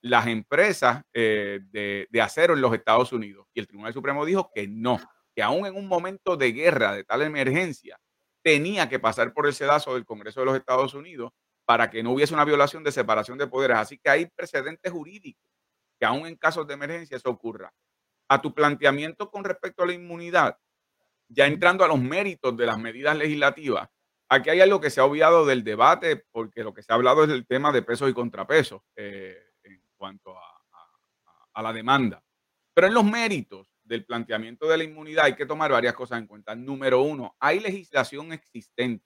las 0.00 0.26
empresas 0.26 1.02
eh, 1.12 1.60
de, 1.70 2.22
acero 2.22 2.54
en 2.54 2.62
los 2.62 2.72
Estados 2.72 3.12
Unidos. 3.12 3.46
Y 3.52 3.60
el 3.60 3.66
Tribunal 3.66 3.92
Supremo 3.92 4.24
dijo 4.24 4.50
que 4.54 4.66
no, 4.66 4.98
que 5.36 5.42
aún 5.42 5.66
en 5.66 5.76
un 5.76 5.86
momento 5.86 6.38
de 6.38 6.52
guerra, 6.52 6.94
de 6.94 7.04
tal 7.04 7.20
emergencia, 7.20 8.00
tenía 8.42 8.88
que 8.88 8.98
pasar 8.98 9.34
por 9.34 9.46
el 9.46 9.52
sedazo 9.52 9.92
del 9.92 10.06
Congreso 10.06 10.40
de 10.40 10.46
los 10.46 10.56
Estados 10.56 10.94
Unidos 10.94 11.32
para 11.66 11.90
que 11.90 12.02
no 12.02 12.12
hubiese 12.12 12.32
una 12.32 12.46
violación 12.46 12.82
de 12.84 12.92
separación 12.92 13.36
de 13.36 13.48
poderes. 13.48 13.76
Así 13.76 13.98
que 13.98 14.08
hay 14.08 14.26
precedentes 14.26 14.90
jurídicos 14.90 15.44
que 16.00 16.06
aún 16.06 16.26
en 16.26 16.36
casos 16.36 16.66
de 16.66 16.72
emergencia 16.72 17.18
eso 17.18 17.28
ocurra. 17.28 17.70
A 18.30 18.40
tu 18.40 18.54
planteamiento 18.54 19.30
con 19.30 19.44
respecto 19.44 19.82
a 19.82 19.86
la 19.86 19.92
inmunidad, 19.92 20.56
ya 21.28 21.46
entrando 21.46 21.84
a 21.84 21.88
los 21.88 22.00
méritos 22.00 22.56
de 22.56 22.66
las 22.66 22.78
medidas 22.78 23.16
legislativas, 23.16 23.88
aquí 24.28 24.50
hay 24.50 24.60
algo 24.60 24.80
que 24.80 24.90
se 24.90 25.00
ha 25.00 25.04
obviado 25.04 25.46
del 25.46 25.64
debate 25.64 26.24
porque 26.30 26.64
lo 26.64 26.74
que 26.74 26.82
se 26.82 26.92
ha 26.92 26.96
hablado 26.96 27.24
es 27.24 27.30
el 27.30 27.46
tema 27.46 27.72
de 27.72 27.82
pesos 27.82 28.10
y 28.10 28.14
contrapesos. 28.14 28.82
Eh, 28.96 29.44
cuanto 29.98 30.34
a, 30.38 31.62
la 31.62 31.72
demanda. 31.72 32.24
Pero 32.72 32.86
en 32.86 32.94
los 32.94 33.04
méritos 33.04 33.74
del 33.82 34.04
planteamiento 34.04 34.68
de 34.68 34.78
la 34.78 34.84
inmunidad 34.84 35.24
hay 35.24 35.34
que 35.34 35.44
tomar 35.44 35.72
varias 35.72 35.94
cosas 35.94 36.20
en 36.20 36.28
cuenta. 36.28 36.54
Número 36.54 37.02
uno, 37.02 37.34
hay 37.40 37.58
legislación 37.58 38.32
existente. 38.32 39.04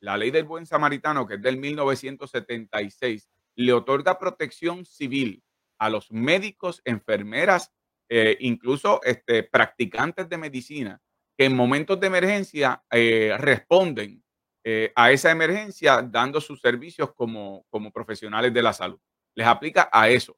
La 0.00 0.16
ley 0.16 0.30
del 0.30 0.44
buen 0.44 0.64
samaritano, 0.64 1.26
que 1.26 1.34
es 1.34 1.42
del 1.42 1.58
1976, 1.58 3.28
le 3.56 3.72
otorga 3.74 4.18
protección 4.18 4.86
civil 4.86 5.44
a 5.78 5.90
los 5.90 6.10
médicos, 6.10 6.80
enfermeras, 6.86 7.70
eh, 8.08 8.38
incluso 8.40 9.02
este, 9.02 9.42
practicantes 9.42 10.26
de 10.26 10.38
medicina, 10.38 11.02
que 11.40 11.46
en 11.46 11.56
momentos 11.56 11.98
de 11.98 12.06
emergencia 12.06 12.84
eh, 12.90 13.34
responden 13.38 14.22
eh, 14.62 14.92
a 14.94 15.10
esa 15.10 15.30
emergencia 15.30 16.02
dando 16.02 16.38
sus 16.38 16.60
servicios 16.60 17.14
como, 17.14 17.64
como 17.70 17.90
profesionales 17.90 18.52
de 18.52 18.60
la 18.60 18.74
salud 18.74 19.00
les 19.34 19.46
aplica 19.46 19.88
a 19.90 20.10
eso. 20.10 20.36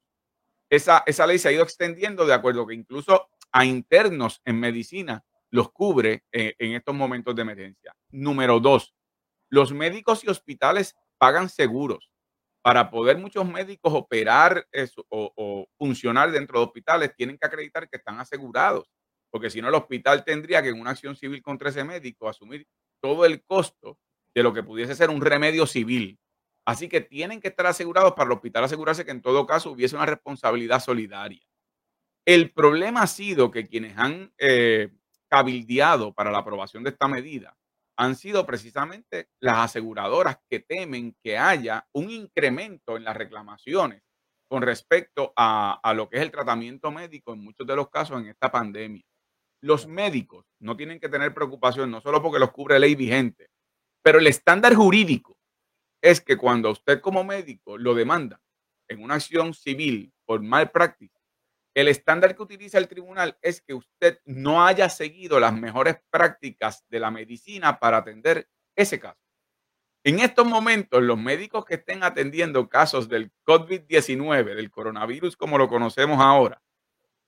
Esa, 0.70 1.02
esa 1.04 1.26
ley 1.26 1.40
se 1.40 1.48
ha 1.48 1.52
ido 1.52 1.64
extendiendo 1.64 2.24
de 2.24 2.34
acuerdo 2.34 2.64
que 2.68 2.74
incluso 2.74 3.30
a 3.50 3.64
internos 3.64 4.42
en 4.44 4.60
medicina 4.60 5.24
los 5.50 5.72
cubre 5.72 6.22
eh, 6.30 6.54
en 6.60 6.74
estos 6.74 6.94
momentos 6.94 7.34
de 7.34 7.42
emergencia. 7.42 7.96
Número 8.10 8.60
dos, 8.60 8.94
los 9.50 9.72
médicos 9.72 10.22
y 10.22 10.28
hospitales 10.28 10.94
pagan 11.18 11.48
seguros. 11.48 12.12
Para 12.62 12.92
poder 12.92 13.18
muchos 13.18 13.44
médicos 13.44 13.92
operar 13.92 14.68
o, 15.08 15.32
o, 15.36 15.66
funcionar 15.76 16.30
dentro 16.30 16.60
de 16.60 16.66
hospitales, 16.66 17.12
tienen 17.16 17.36
que 17.36 17.46
acreditar 17.48 17.88
que 17.88 17.96
están 17.96 18.20
asegurados, 18.20 18.88
porque 19.32 19.48
si 19.48 19.62
no, 19.62 19.68
el 19.68 19.74
hospital 19.74 20.24
tendría 20.24 20.62
que 20.62 20.68
en 20.68 20.78
una 20.78 20.90
acción 20.90 21.16
civil 21.16 21.42
contra 21.42 21.70
ese 21.70 21.84
médico 21.84 22.28
asumir 22.28 22.66
todo 23.00 23.24
el 23.24 23.42
costo 23.42 23.98
de 24.34 24.42
lo 24.42 24.52
que 24.52 24.62
pudiese 24.62 24.94
ser 24.94 25.08
un 25.08 25.22
remedio 25.22 25.66
civil. 25.66 26.20
Así 26.66 26.88
que 26.88 27.00
tienen 27.00 27.40
que 27.40 27.48
estar 27.48 27.66
asegurados 27.66 28.12
para 28.12 28.26
el 28.26 28.32
hospital 28.32 28.64
asegurarse 28.64 29.06
que 29.06 29.10
en 29.10 29.22
todo 29.22 29.46
caso 29.46 29.72
hubiese 29.72 29.96
una 29.96 30.06
responsabilidad 30.06 30.80
solidaria. 30.80 31.40
El 32.26 32.52
problema 32.52 33.02
ha 33.02 33.06
sido 33.06 33.50
que 33.50 33.66
quienes 33.66 33.96
han 33.96 34.32
eh, 34.38 34.92
cabildeado 35.28 36.12
para 36.12 36.30
la 36.30 36.38
aprobación 36.38 36.84
de 36.84 36.90
esta 36.90 37.08
medida 37.08 37.56
han 37.96 38.16
sido 38.16 38.44
precisamente 38.46 39.28
las 39.40 39.58
aseguradoras 39.58 40.38
que 40.48 40.60
temen 40.60 41.16
que 41.22 41.38
haya 41.38 41.86
un 41.92 42.10
incremento 42.10 42.96
en 42.96 43.04
las 43.04 43.16
reclamaciones 43.16 44.02
con 44.48 44.62
respecto 44.62 45.32
a, 45.36 45.80
a 45.82 45.94
lo 45.94 46.08
que 46.08 46.18
es 46.18 46.22
el 46.22 46.30
tratamiento 46.30 46.90
médico 46.90 47.32
en 47.32 47.40
muchos 47.40 47.66
de 47.66 47.76
los 47.76 47.88
casos 47.88 48.20
en 48.20 48.28
esta 48.28 48.50
pandemia. 48.50 49.02
Los 49.62 49.86
médicos 49.86 50.44
no 50.58 50.76
tienen 50.76 50.98
que 50.98 51.08
tener 51.08 51.32
preocupación, 51.32 51.90
no 51.90 52.00
solo 52.00 52.20
porque 52.20 52.40
los 52.40 52.50
cubre 52.50 52.80
ley 52.80 52.96
vigente, 52.96 53.48
pero 54.02 54.18
el 54.18 54.26
estándar 54.26 54.74
jurídico 54.74 55.38
es 56.02 56.20
que 56.20 56.36
cuando 56.36 56.70
usted 56.70 57.00
como 57.00 57.22
médico 57.22 57.78
lo 57.78 57.94
demanda 57.94 58.40
en 58.88 59.02
una 59.02 59.14
acción 59.14 59.54
civil 59.54 60.12
por 60.26 60.42
mal 60.42 60.72
práctica, 60.72 61.20
el 61.74 61.86
estándar 61.86 62.34
que 62.34 62.42
utiliza 62.42 62.76
el 62.78 62.88
tribunal 62.88 63.38
es 63.40 63.62
que 63.62 63.72
usted 63.72 64.18
no 64.24 64.66
haya 64.66 64.88
seguido 64.88 65.38
las 65.38 65.54
mejores 65.54 65.96
prácticas 66.10 66.84
de 66.88 66.98
la 66.98 67.12
medicina 67.12 67.78
para 67.78 67.98
atender 67.98 68.48
ese 68.76 68.98
caso. 68.98 69.20
En 70.04 70.18
estos 70.18 70.44
momentos, 70.44 71.00
los 71.00 71.16
médicos 71.16 71.64
que 71.64 71.76
estén 71.76 72.02
atendiendo 72.02 72.68
casos 72.68 73.08
del 73.08 73.30
COVID-19, 73.46 74.56
del 74.56 74.70
coronavirus 74.72 75.36
como 75.36 75.56
lo 75.56 75.68
conocemos 75.68 76.20
ahora, 76.20 76.60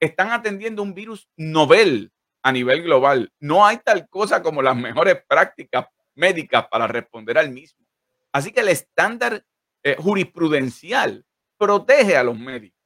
están 0.00 0.32
atendiendo 0.32 0.82
un 0.82 0.92
virus 0.92 1.28
novel 1.36 2.12
a 2.44 2.52
nivel 2.52 2.82
global. 2.82 3.32
No 3.40 3.66
hay 3.66 3.78
tal 3.78 4.06
cosa 4.08 4.42
como 4.42 4.62
las 4.62 4.76
mejores 4.76 5.16
prácticas 5.26 5.86
médicas 6.14 6.66
para 6.70 6.86
responder 6.86 7.38
al 7.38 7.50
mismo. 7.50 7.84
Así 8.32 8.52
que 8.52 8.60
el 8.60 8.68
estándar 8.68 9.44
eh, 9.82 9.96
jurisprudencial 9.98 11.24
protege 11.58 12.16
a 12.16 12.22
los 12.22 12.38
médicos. 12.38 12.78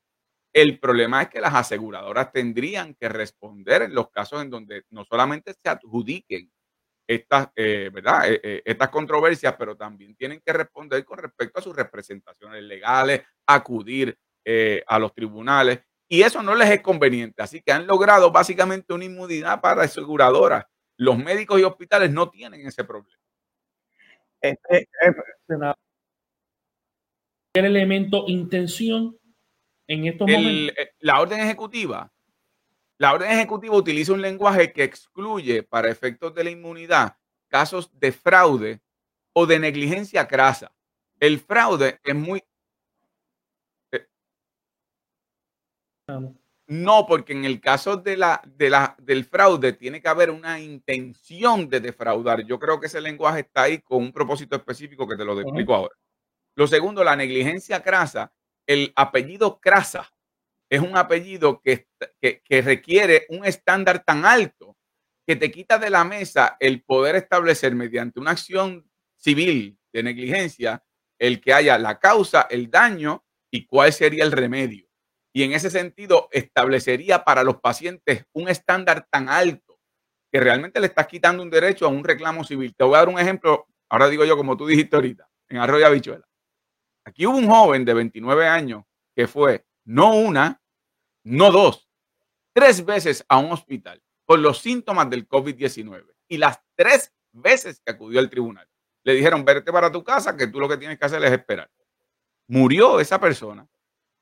El 0.52 0.78
problema 0.78 1.22
es 1.22 1.28
que 1.28 1.40
las 1.40 1.54
aseguradoras 1.54 2.32
tendrían 2.32 2.94
que 2.94 3.08
responder 3.08 3.82
en 3.82 3.94
los 3.94 4.10
casos 4.10 4.42
en 4.42 4.48
donde 4.48 4.84
no 4.90 5.04
solamente 5.04 5.52
se 5.54 5.68
adjudiquen 5.68 6.50
estas, 7.06 7.48
eh, 7.56 7.90
¿verdad? 7.92 8.22
Eh, 8.26 8.62
estas 8.64 8.90
controversias, 8.90 9.56
pero 9.58 9.76
también 9.76 10.14
tienen 10.14 10.40
que 10.44 10.52
responder 10.52 11.04
con 11.04 11.18
respecto 11.18 11.58
a 11.58 11.62
sus 11.62 11.74
representaciones 11.74 12.62
legales, 12.62 13.22
acudir 13.46 14.16
a 14.86 14.98
los 14.98 15.12
tribunales. 15.12 15.80
Y 16.08 16.22
eso 16.22 16.42
no 16.42 16.54
les 16.54 16.70
es 16.70 16.80
conveniente. 16.80 17.42
Así 17.42 17.60
que 17.60 17.72
han 17.72 17.86
logrado 17.86 18.30
básicamente 18.30 18.92
una 18.94 19.04
inmunidad 19.04 19.60
para 19.60 19.82
aseguradoras. 19.82 20.64
Los 20.96 21.18
médicos 21.18 21.60
y 21.60 21.64
hospitales 21.64 22.10
no 22.10 22.30
tienen 22.30 22.66
ese 22.66 22.82
problema. 22.84 23.22
Este, 24.40 24.88
el 27.54 27.64
elemento 27.64 28.24
intención 28.26 29.16
en 29.86 30.06
estos 30.06 30.28
momentos. 30.28 30.76
Eh, 30.78 30.90
la 31.00 31.20
orden 31.20 31.40
ejecutiva. 31.40 32.12
La 32.98 33.12
orden 33.12 33.30
ejecutiva 33.30 33.76
utiliza 33.76 34.12
un 34.12 34.22
lenguaje 34.22 34.72
que 34.72 34.84
excluye 34.84 35.62
para 35.62 35.90
efectos 35.90 36.34
de 36.34 36.44
la 36.44 36.50
inmunidad 36.50 37.16
casos 37.48 37.90
de 37.98 38.12
fraude 38.12 38.80
o 39.32 39.46
de 39.46 39.58
negligencia 39.58 40.26
crasa. 40.28 40.72
El 41.18 41.40
fraude 41.40 41.98
es 42.04 42.14
muy... 42.14 42.42
no, 46.68 47.06
porque 47.06 47.32
en 47.32 47.46
el 47.46 47.62
caso 47.62 47.96
de 47.96 48.18
la, 48.18 48.42
de 48.44 48.68
la, 48.68 48.94
del 48.98 49.24
fraude 49.24 49.72
tiene 49.72 50.02
que 50.02 50.08
haber 50.08 50.30
una 50.30 50.60
intención 50.60 51.66
de 51.66 51.80
defraudar. 51.80 52.44
Yo 52.44 52.58
creo 52.58 52.78
que 52.78 52.88
ese 52.88 53.00
lenguaje 53.00 53.40
está 53.40 53.62
ahí 53.62 53.78
con 53.78 54.02
un 54.02 54.12
propósito 54.12 54.54
específico 54.54 55.08
que 55.08 55.16
te 55.16 55.24
lo 55.24 55.40
explico 55.40 55.74
ahora. 55.74 55.94
Lo 56.54 56.66
segundo, 56.66 57.02
la 57.02 57.16
negligencia 57.16 57.82
crasa. 57.82 58.32
El 58.66 58.92
apellido 58.96 59.60
crasa 59.60 60.12
es 60.68 60.82
un 60.82 60.94
apellido 60.94 61.62
que, 61.62 61.88
que, 62.20 62.42
que 62.42 62.60
requiere 62.60 63.24
un 63.30 63.46
estándar 63.46 64.04
tan 64.04 64.26
alto 64.26 64.76
que 65.26 65.36
te 65.36 65.50
quita 65.50 65.78
de 65.78 65.88
la 65.88 66.04
mesa 66.04 66.58
el 66.60 66.82
poder 66.82 67.16
establecer 67.16 67.74
mediante 67.74 68.20
una 68.20 68.32
acción 68.32 68.86
civil 69.16 69.78
de 69.90 70.02
negligencia 70.02 70.84
el 71.18 71.40
que 71.40 71.54
haya 71.54 71.78
la 71.78 71.98
causa, 71.98 72.46
el 72.50 72.70
daño 72.70 73.24
y 73.50 73.66
cuál 73.66 73.90
sería 73.92 74.24
el 74.24 74.32
remedio 74.32 74.87
y 75.38 75.44
en 75.44 75.52
ese 75.52 75.70
sentido 75.70 76.28
establecería 76.32 77.22
para 77.22 77.44
los 77.44 77.60
pacientes 77.60 78.24
un 78.32 78.48
estándar 78.48 79.06
tan 79.08 79.28
alto 79.28 79.78
que 80.32 80.40
realmente 80.40 80.80
le 80.80 80.88
estás 80.88 81.06
quitando 81.06 81.44
un 81.44 81.48
derecho 81.48 81.86
a 81.86 81.90
un 81.90 82.02
reclamo 82.02 82.42
civil. 82.42 82.74
Te 82.74 82.82
voy 82.82 82.96
a 82.96 82.98
dar 82.98 83.08
un 83.08 83.20
ejemplo, 83.20 83.68
ahora 83.88 84.08
digo 84.08 84.24
yo 84.24 84.36
como 84.36 84.56
tú 84.56 84.66
dijiste 84.66 84.96
ahorita, 84.96 85.30
en 85.48 85.58
Arroyo 85.58 85.86
Habichuela. 85.86 86.26
Aquí 87.04 87.24
hubo 87.24 87.38
un 87.38 87.46
joven 87.46 87.84
de 87.84 87.94
29 87.94 88.48
años 88.48 88.82
que 89.14 89.28
fue 89.28 89.64
no 89.84 90.16
una, 90.16 90.60
no 91.22 91.52
dos, 91.52 91.88
tres 92.52 92.84
veces 92.84 93.24
a 93.28 93.38
un 93.38 93.52
hospital 93.52 94.02
por 94.26 94.40
los 94.40 94.58
síntomas 94.58 95.08
del 95.08 95.28
COVID-19 95.28 96.16
y 96.26 96.38
las 96.38 96.58
tres 96.74 97.14
veces 97.30 97.80
que 97.86 97.92
acudió 97.92 98.18
al 98.18 98.28
tribunal. 98.28 98.68
Le 99.04 99.14
dijeron, 99.14 99.44
vete 99.44 99.70
para 99.70 99.92
tu 99.92 100.02
casa, 100.02 100.36
que 100.36 100.48
tú 100.48 100.58
lo 100.58 100.68
que 100.68 100.78
tienes 100.78 100.98
que 100.98 101.06
hacer 101.06 101.22
es 101.22 101.30
esperar. 101.30 101.70
Murió 102.48 102.98
esa 102.98 103.20
persona 103.20 103.68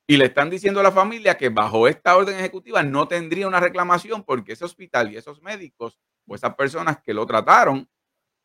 y 0.07 0.17
le 0.17 0.27
están 0.27 0.51
diciendo 0.51 0.81
a 0.81 0.85
la 0.85 0.93
familia 0.93 1.37
que 1.37 1.49
bajo 1.49 1.89
esta 1.89 2.17
orden 2.17 2.39
ejecutiva 2.39 2.83
no 2.83 3.09
tendría 3.09 3.49
una 3.49 3.59
reclamación 3.59 4.23
porque 4.23 4.53
ese 4.53 4.65
hospital 4.65 5.13
y 5.13 5.17
esos 5.17 5.43
médicos 5.43 5.99
o 6.27 6.35
esas 6.35 6.55
personas 6.55 6.99
que 7.03 7.13
lo 7.13 7.27
trataron, 7.27 7.89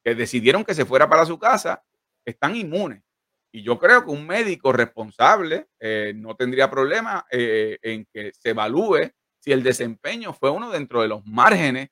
que 0.03 0.15
decidieron 0.15 0.63
que 0.63 0.73
se 0.73 0.85
fuera 0.85 1.07
para 1.07 1.25
su 1.25 1.37
casa, 1.37 1.83
están 2.25 2.55
inmunes. 2.55 3.03
Y 3.51 3.63
yo 3.63 3.77
creo 3.77 4.03
que 4.03 4.11
un 4.11 4.25
médico 4.25 4.71
responsable 4.71 5.67
eh, 5.79 6.13
no 6.15 6.35
tendría 6.35 6.71
problema 6.71 7.25
eh, 7.29 7.77
en 7.81 8.07
que 8.11 8.31
se 8.33 8.51
evalúe 8.51 9.11
si 9.39 9.51
el 9.51 9.61
desempeño 9.61 10.33
fue 10.33 10.49
uno 10.49 10.71
dentro 10.71 11.01
de 11.01 11.09
los 11.09 11.25
márgenes 11.25 11.89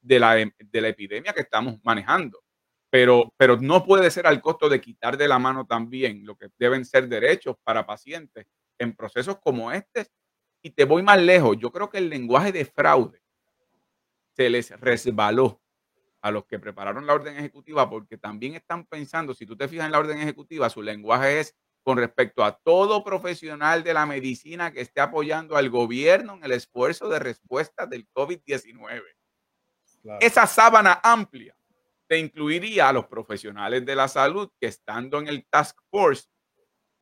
de 0.00 0.18
la, 0.18 0.34
de 0.34 0.80
la 0.80 0.88
epidemia 0.88 1.32
que 1.32 1.42
estamos 1.42 1.78
manejando. 1.84 2.42
Pero, 2.90 3.32
pero 3.36 3.56
no 3.56 3.84
puede 3.84 4.10
ser 4.10 4.26
al 4.26 4.40
costo 4.40 4.68
de 4.68 4.80
quitar 4.80 5.16
de 5.16 5.28
la 5.28 5.38
mano 5.38 5.66
también 5.66 6.24
lo 6.24 6.36
que 6.36 6.48
deben 6.58 6.84
ser 6.84 7.08
derechos 7.08 7.56
para 7.62 7.86
pacientes 7.86 8.46
en 8.82 8.94
procesos 8.94 9.38
como 9.40 9.72
este. 9.72 10.06
Y 10.62 10.70
te 10.70 10.84
voy 10.84 11.02
más 11.02 11.20
lejos, 11.20 11.56
yo 11.58 11.72
creo 11.72 11.90
que 11.90 11.98
el 11.98 12.08
lenguaje 12.08 12.52
de 12.52 12.64
fraude 12.64 13.22
se 14.36 14.48
les 14.48 14.70
resbaló 14.80 15.60
a 16.20 16.30
los 16.30 16.46
que 16.46 16.58
prepararon 16.58 17.06
la 17.06 17.14
orden 17.14 17.36
ejecutiva 17.36 17.90
porque 17.90 18.16
también 18.16 18.54
están 18.54 18.86
pensando, 18.86 19.34
si 19.34 19.44
tú 19.44 19.56
te 19.56 19.66
fijas 19.66 19.86
en 19.86 19.92
la 19.92 19.98
orden 19.98 20.18
ejecutiva, 20.18 20.70
su 20.70 20.80
lenguaje 20.80 21.40
es 21.40 21.56
con 21.82 21.98
respecto 21.98 22.44
a 22.44 22.56
todo 22.58 23.02
profesional 23.02 23.82
de 23.82 23.92
la 23.92 24.06
medicina 24.06 24.72
que 24.72 24.82
esté 24.82 25.00
apoyando 25.00 25.56
al 25.56 25.68
gobierno 25.68 26.34
en 26.34 26.44
el 26.44 26.52
esfuerzo 26.52 27.08
de 27.08 27.18
respuesta 27.18 27.86
del 27.86 28.08
COVID-19. 28.12 29.02
Esa 30.20 30.46
sábana 30.46 31.00
amplia 31.02 31.56
te 32.06 32.18
incluiría 32.18 32.88
a 32.88 32.92
los 32.92 33.06
profesionales 33.06 33.84
de 33.84 33.96
la 33.96 34.06
salud 34.06 34.50
que 34.60 34.68
estando 34.68 35.18
en 35.18 35.28
el 35.28 35.44
task 35.48 35.76
force 35.90 36.28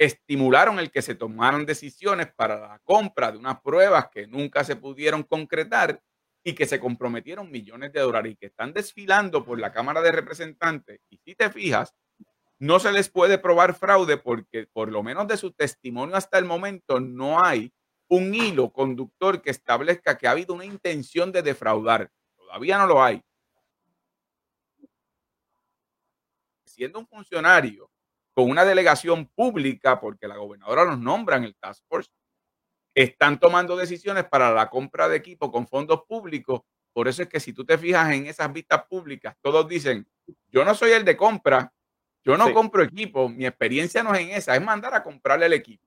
estimularon 0.01 0.79
el 0.79 0.91
que 0.91 1.03
se 1.03 1.15
tomaran 1.15 1.67
decisiones 1.67 2.33
para 2.35 2.59
la 2.59 2.79
compra 2.79 3.31
de 3.31 3.37
unas 3.37 3.61
pruebas 3.61 4.09
que 4.09 4.27
nunca 4.27 4.65
se 4.65 4.75
pudieron 4.75 5.23
concretar 5.23 6.03
y 6.43 6.55
que 6.55 6.65
se 6.65 6.81
comprometieron 6.81 7.51
millones 7.51 7.93
de 7.93 8.01
dólares 8.01 8.33
y 8.33 8.37
que 8.37 8.47
están 8.47 8.73
desfilando 8.73 9.45
por 9.45 9.61
la 9.61 9.73
Cámara 9.73 10.01
de 10.01 10.11
Representantes. 10.11 11.03
Y 11.11 11.19
si 11.19 11.35
te 11.35 11.51
fijas, 11.51 11.95
no 12.59 12.81
se 12.81 12.93
les 12.93 13.11
puede 13.11 13.37
probar 13.37 13.75
fraude 13.75 14.17
porque 14.17 14.67
por 14.73 14.91
lo 14.91 15.03
menos 15.03 15.29
de 15.29 15.37
su 15.37 15.53
testimonio 15.53 16.17
hasta 16.17 16.39
el 16.39 16.47
momento 16.47 16.99
no 16.99 17.45
hay 17.45 17.71
un 18.09 18.35
hilo 18.35 18.73
conductor 18.73 19.43
que 19.43 19.51
establezca 19.51 20.17
que 20.17 20.27
ha 20.27 20.31
habido 20.31 20.55
una 20.55 20.65
intención 20.65 21.31
de 21.31 21.43
defraudar. 21.43 22.11
Todavía 22.37 22.79
no 22.79 22.87
lo 22.87 23.05
hay. 23.05 23.23
Siendo 26.65 27.01
un 27.01 27.07
funcionario 27.07 27.91
con 28.41 28.51
una 28.51 28.65
delegación 28.65 29.27
pública, 29.27 30.01
porque 30.01 30.27
la 30.27 30.39
gobernadora 30.39 30.87
los 30.87 30.99
nombra 30.99 31.37
en 31.37 31.45
el 31.45 31.55
Task 31.57 31.85
Force, 31.87 32.11
están 32.95 33.39
tomando 33.39 33.77
decisiones 33.77 34.25
para 34.25 34.51
la 34.51 34.71
compra 34.71 35.11
de 35.11 35.17
equipo 35.19 35.53
con 35.53 35.69
fondos 35.69 36.05
públicos. 36.09 36.63
Por 36.95 37.07
eso 37.07 37.23
es 37.23 37.29
que 37.29 37.39
si 37.39 37.53
tú 37.53 37.67
te 37.67 37.77
fijas 37.77 38.11
en 38.13 38.27
esas 38.27 38.51
vistas 38.51 38.85
públicas, 38.89 39.37
todos 39.43 39.69
dicen, 39.69 40.09
yo 40.49 40.65
no 40.65 40.75
soy 40.75 40.93
el 40.93 41.05
de 41.05 41.19
compra, 41.19 41.71
yo 42.25 42.39
no 42.39 42.51
compro 42.55 42.83
equipo, 42.83 43.29
mi 43.29 43.45
experiencia 43.45 44.03
no 44.03 44.15
es 44.15 44.23
en 44.23 44.31
esa, 44.31 44.57
es 44.57 44.63
mandar 44.63 44.95
a 44.95 45.03
comprarle 45.03 45.45
el 45.45 45.53
equipo. 45.53 45.87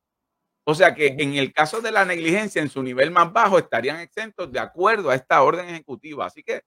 O 0.63 0.75
sea 0.75 0.93
que 0.93 1.07
en 1.17 1.33
el 1.33 1.51
caso 1.53 1.81
de 1.81 1.91
la 1.91 2.05
negligencia 2.05 2.61
en 2.61 2.69
su 2.69 2.83
nivel 2.83 3.09
más 3.09 3.33
bajo 3.33 3.57
estarían 3.57 3.99
exentos 3.99 4.51
de 4.51 4.59
acuerdo 4.59 5.09
a 5.09 5.15
esta 5.15 5.41
orden 5.41 5.67
ejecutiva. 5.69 6.27
Así 6.27 6.43
que 6.43 6.53
hay 6.53 6.61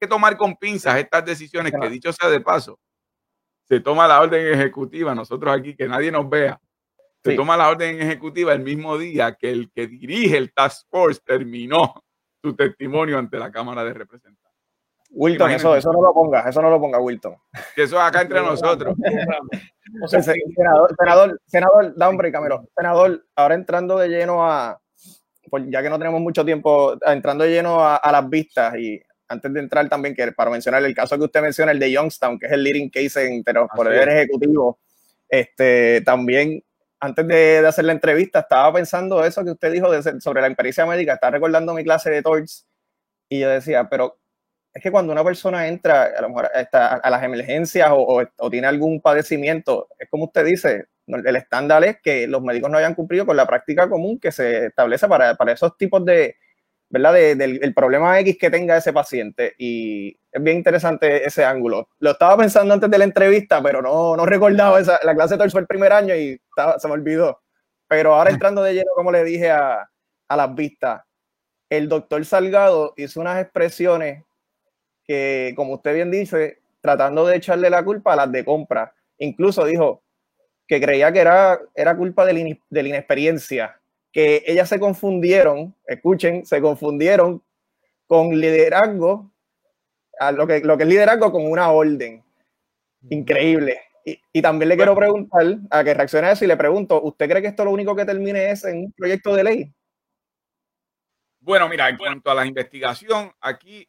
que 0.00 0.06
tomar 0.06 0.36
con 0.36 0.54
pinzas 0.54 0.98
estas 0.98 1.24
decisiones 1.24 1.72
que 1.72 1.90
dicho 1.90 2.12
sea 2.12 2.30
de 2.30 2.40
paso, 2.40 2.78
se 3.64 3.80
toma 3.80 4.08
la 4.08 4.20
orden 4.20 4.52
ejecutiva, 4.52 5.14
nosotros 5.14 5.56
aquí 5.56 5.74
que 5.74 5.88
nadie 5.88 6.12
nos 6.12 6.28
vea, 6.28 6.60
se 7.22 7.36
toma 7.36 7.56
la 7.56 7.68
orden 7.68 8.00
ejecutiva 8.00 8.52
el 8.52 8.60
mismo 8.60 8.98
día 8.98 9.36
que 9.38 9.50
el 9.50 9.70
que 9.72 9.86
dirige 9.86 10.36
el 10.36 10.52
Task 10.52 10.86
Force 10.90 11.20
terminó 11.24 12.02
su 12.42 12.54
testimonio 12.56 13.18
ante 13.18 13.38
la 13.38 13.52
Cámara 13.52 13.84
de 13.84 13.94
Representantes. 13.94 14.42
Wilton, 15.14 15.50
eso, 15.50 15.76
eso, 15.76 15.92
no 15.92 16.00
lo 16.00 16.12
ponga, 16.14 16.48
eso 16.48 16.62
no 16.62 16.70
lo 16.70 16.80
ponga, 16.80 16.98
Wilton. 16.98 17.36
Que 17.74 17.82
eso 17.82 17.96
es 17.96 18.02
acá 18.02 18.22
entre 18.22 18.40
nosotros. 18.40 18.96
senador, 20.08 20.94
senador, 20.98 21.40
senador, 21.46 21.94
da 21.94 22.08
hombre, 22.08 22.32
Camilo. 22.32 22.66
Senador, 22.74 23.24
ahora 23.36 23.54
entrando 23.54 23.98
de 23.98 24.08
lleno 24.08 24.44
a, 24.44 24.80
pues 25.50 25.64
ya 25.68 25.82
que 25.82 25.90
no 25.90 25.98
tenemos 25.98 26.20
mucho 26.20 26.44
tiempo, 26.44 26.96
entrando 27.06 27.44
de 27.44 27.50
lleno 27.50 27.84
a, 27.84 28.00
las 28.10 28.28
vistas 28.28 28.74
y 28.76 29.02
antes 29.32 29.52
de 29.52 29.60
entrar 29.60 29.88
también, 29.88 30.14
que 30.14 30.30
para 30.32 30.50
mencionar 30.50 30.84
el 30.84 30.94
caso 30.94 31.18
que 31.18 31.24
usted 31.24 31.42
menciona, 31.42 31.72
el 31.72 31.78
de 31.78 31.90
Youngstown, 31.90 32.38
que 32.38 32.46
es 32.46 32.52
el 32.52 32.62
leading 32.62 32.90
case 32.90 33.26
en 33.26 33.42
los 33.54 33.68
poderes 33.74 34.14
ejecutivos, 34.14 34.76
este, 35.28 36.02
también 36.02 36.62
antes 37.00 37.26
de, 37.26 37.58
hacer 37.66 37.84
la 37.84 37.92
entrevista, 37.92 38.40
estaba 38.40 38.72
pensando 38.72 39.24
eso 39.24 39.44
que 39.44 39.50
usted 39.50 39.72
dijo 39.72 39.88
sobre 40.20 40.40
la 40.40 40.46
experiencia 40.46 40.86
médica, 40.86 41.14
estaba 41.14 41.32
recordando 41.32 41.74
mi 41.74 41.82
clase 41.82 42.10
de 42.10 42.22
TORCH 42.22 42.64
y 43.28 43.40
yo 43.40 43.48
decía, 43.48 43.88
pero 43.88 44.20
es 44.72 44.82
que 44.82 44.92
cuando 44.92 45.12
una 45.12 45.24
persona 45.24 45.66
entra 45.66 46.04
a 46.16 46.20
lo 46.22 46.28
mejor 46.28 46.48
a, 46.72 47.10
las 47.10 47.22
emergencias 47.24 47.88
o, 47.90 48.24
tiene 48.50 48.68
algún 48.68 49.00
padecimiento, 49.00 49.88
es 49.98 50.08
como 50.08 50.26
usted 50.26 50.44
dice, 50.44 50.86
el 51.08 51.34
estándar 51.36 51.82
es 51.82 52.00
que 52.00 52.28
los 52.28 52.40
médicos 52.40 52.70
no 52.70 52.78
hayan 52.78 52.94
cumplido 52.94 53.26
con 53.26 53.36
la 53.36 53.46
práctica 53.46 53.88
común 53.88 54.20
que 54.20 54.30
se 54.30 54.66
establece 54.66 55.08
para, 55.08 55.34
para 55.34 55.52
esos 55.52 55.76
tipos 55.76 56.04
de, 56.04 56.36
¿verdad? 56.92 57.14
del 57.14 57.74
problema 57.74 58.20
X 58.20 58.36
que 58.38 58.50
tenga 58.50 58.76
ese 58.76 58.92
paciente. 58.92 59.54
Y 59.56 60.14
es 60.30 60.42
bien 60.42 60.58
interesante 60.58 61.26
ese 61.26 61.42
ángulo. 61.42 61.88
Lo 61.98 62.10
estaba 62.12 62.36
pensando 62.36 62.74
antes 62.74 62.90
de 62.90 62.98
la 62.98 63.04
entrevista, 63.04 63.62
pero 63.62 63.80
no, 63.80 64.14
no 64.14 64.26
recordaba 64.26 64.78
esa. 64.78 65.00
La 65.02 65.14
clase 65.14 65.38
de 65.38 65.50
fue 65.50 65.62
el 65.62 65.66
primer 65.66 65.90
año 65.92 66.14
y 66.14 66.38
se 66.78 66.88
me 66.88 66.94
olvidó. 66.94 67.40
Pero 67.88 68.14
ahora 68.14 68.30
entrando 68.30 68.62
de 68.62 68.74
lleno, 68.74 68.90
como 68.94 69.10
le 69.10 69.24
dije 69.24 69.50
a, 69.50 69.88
a 70.28 70.36
las 70.36 70.54
vistas, 70.54 71.02
el 71.70 71.88
doctor 71.88 72.22
Salgado 72.26 72.92
hizo 72.98 73.20
unas 73.20 73.40
expresiones 73.40 74.22
que, 75.06 75.54
como 75.56 75.74
usted 75.74 75.94
bien 75.94 76.10
dice, 76.10 76.60
tratando 76.82 77.26
de 77.26 77.36
echarle 77.36 77.70
la 77.70 77.82
culpa 77.82 78.12
a 78.12 78.16
las 78.16 78.32
de 78.32 78.44
compra. 78.44 78.94
Incluso 79.16 79.64
dijo 79.64 80.02
que 80.68 80.78
creía 80.78 81.10
que 81.10 81.20
era, 81.20 81.58
era 81.74 81.96
culpa 81.96 82.26
de 82.26 82.34
la, 82.34 82.56
de 82.68 82.82
la 82.82 82.88
inexperiencia 82.88 83.81
que 84.12 84.44
ellas 84.46 84.68
se 84.68 84.78
confundieron, 84.78 85.74
escuchen, 85.86 86.44
se 86.44 86.60
confundieron 86.60 87.42
con 88.06 88.38
liderazgo, 88.38 89.32
a 90.20 90.30
lo, 90.30 90.46
que, 90.46 90.60
lo 90.60 90.76
que 90.76 90.82
es 90.82 90.88
liderazgo 90.88 91.32
con 91.32 91.50
una 91.50 91.70
orden. 91.70 92.22
Increíble. 93.08 93.80
Y, 94.04 94.42
también 94.42 94.68
le 94.68 94.76
quiero 94.76 94.94
preguntar, 94.94 95.46
a 95.70 95.84
que 95.84 95.94
reaccione 95.94 96.26
a 96.26 96.32
eso 96.32 96.44
y 96.44 96.48
le 96.48 96.56
pregunto, 96.56 97.00
¿usted 97.02 97.28
cree 97.28 97.40
que 97.40 97.48
esto 97.48 97.64
lo 97.64 97.70
único 97.70 97.94
que 97.94 98.04
termine 98.04 98.50
es 98.50 98.64
en 98.64 98.78
un 98.78 98.92
proyecto 98.92 99.34
de 99.34 99.44
ley? 99.44 99.74
Bueno, 101.40 101.68
mira, 101.68 101.88
en 101.88 101.96
cuanto 101.96 102.30
a 102.30 102.34
la 102.34 102.44
investigación, 102.44 103.32
aquí 103.40 103.88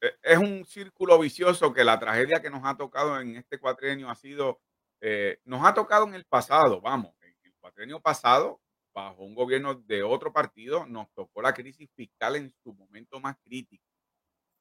eh, 0.00 0.12
es 0.22 0.38
un 0.38 0.64
círculo 0.66 1.18
vicioso 1.18 1.72
que 1.72 1.84
la 1.84 1.98
tragedia 1.98 2.40
que 2.40 2.50
nos 2.50 2.64
ha 2.64 2.76
tocado 2.76 3.18
en 3.20 3.36
este 3.36 3.58
cuatrienio 3.58 4.10
ha 4.10 4.14
sido, 4.14 4.60
eh, 5.00 5.38
nos 5.44 5.66
ha 5.66 5.74
tocado 5.74 6.06
en 6.06 6.14
el 6.14 6.24
pasado, 6.26 6.80
vamos, 6.80 7.14
en 7.22 7.34
el 7.44 7.54
cuatrienio 7.58 7.98
pasado 8.00 8.60
bajo 8.92 9.22
un 9.22 9.34
gobierno 9.34 9.74
de 9.74 10.02
otro 10.02 10.32
partido, 10.32 10.86
nos 10.86 11.12
tocó 11.14 11.42
la 11.42 11.54
crisis 11.54 11.88
fiscal 11.94 12.36
en 12.36 12.52
su 12.62 12.74
momento 12.74 13.20
más 13.20 13.36
crítico. 13.44 13.84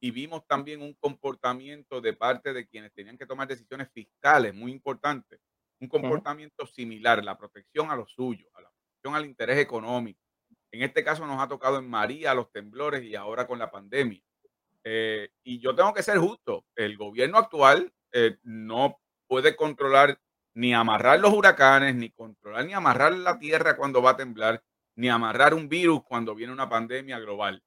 Y 0.02 0.12
vimos 0.12 0.46
también 0.48 0.82
un 0.82 0.94
comportamiento 0.94 2.00
de 2.00 2.14
parte 2.14 2.54
de 2.54 2.68
quienes 2.68 2.94
tenían 2.94 3.18
que 3.18 3.26
tomar 3.26 3.48
decisiones 3.48 3.90
fiscales 3.94 4.54
muy 4.54 4.72
importantes, 4.72 5.40
un 5.80 5.88
comportamiento 5.88 6.66
similar, 6.66 7.24
la 7.24 7.38
protección 7.38 7.92
a 7.92 7.96
lo 7.96 8.06
suyo, 8.08 8.48
a 8.54 8.62
la 8.62 8.70
protección 8.70 9.16
al 9.16 9.26
interés 9.26 9.58
económico. 9.58 10.22
En 10.72 10.84
este 10.84 11.04
caso 11.04 11.26
nos 11.26 11.42
ha 11.42 11.48
tocado 11.48 11.80
en 11.80 11.90
María 11.90 12.34
los 12.34 12.52
temblores 12.52 13.04
y 13.04 13.16
ahora 13.16 13.48
con 13.48 13.60
la 13.60 13.72
pandemia. 13.72 14.22
Eh, 14.84 15.30
y 15.44 15.60
yo 15.60 15.76
tengo 15.76 15.94
que 15.94 16.04
ser 16.04 16.18
justo, 16.18 16.66
el 16.76 16.96
gobierno 16.96 17.38
actual 17.38 17.92
eh, 18.14 18.38
no 18.44 19.00
puede 19.28 19.56
controlar 19.56 20.20
ni 20.54 20.74
amarrar 20.74 21.20
los 21.20 21.34
huracanes, 21.34 21.96
ni 21.96 22.12
controlar, 22.12 22.66
ni 22.66 22.74
amarrar 22.74 23.14
la 23.14 23.38
tierra 23.38 23.76
cuando 23.76 24.02
va 24.02 24.12
a 24.12 24.18
temblar, 24.18 24.64
ni 24.96 25.10
amarrar 25.10 25.54
un 25.54 25.70
virus 25.70 26.04
cuando 26.04 26.36
viene 26.36 26.54
una 26.54 26.70
pandemia 26.70 27.20
global. 27.20 27.64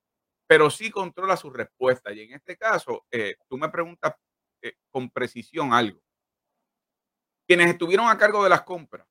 Pero 0.47 0.71
sí 0.71 0.91
controla 0.91 1.37
su 1.37 1.51
respuesta. 1.51 2.13
Y 2.13 2.21
en 2.21 2.35
este 2.35 2.57
caso, 2.57 3.07
eh, 3.11 3.37
tú 3.49 3.57
me 3.57 3.69
preguntas 3.69 4.15
eh, 4.61 4.75
con 4.91 5.11
precisión 5.11 5.73
algo. 5.73 6.01
Quienes 7.47 7.71
estuvieron 7.71 8.09
a 8.09 8.19
cargo 8.19 8.43
de 8.45 8.51
las 8.51 8.63
compras, 8.63 9.07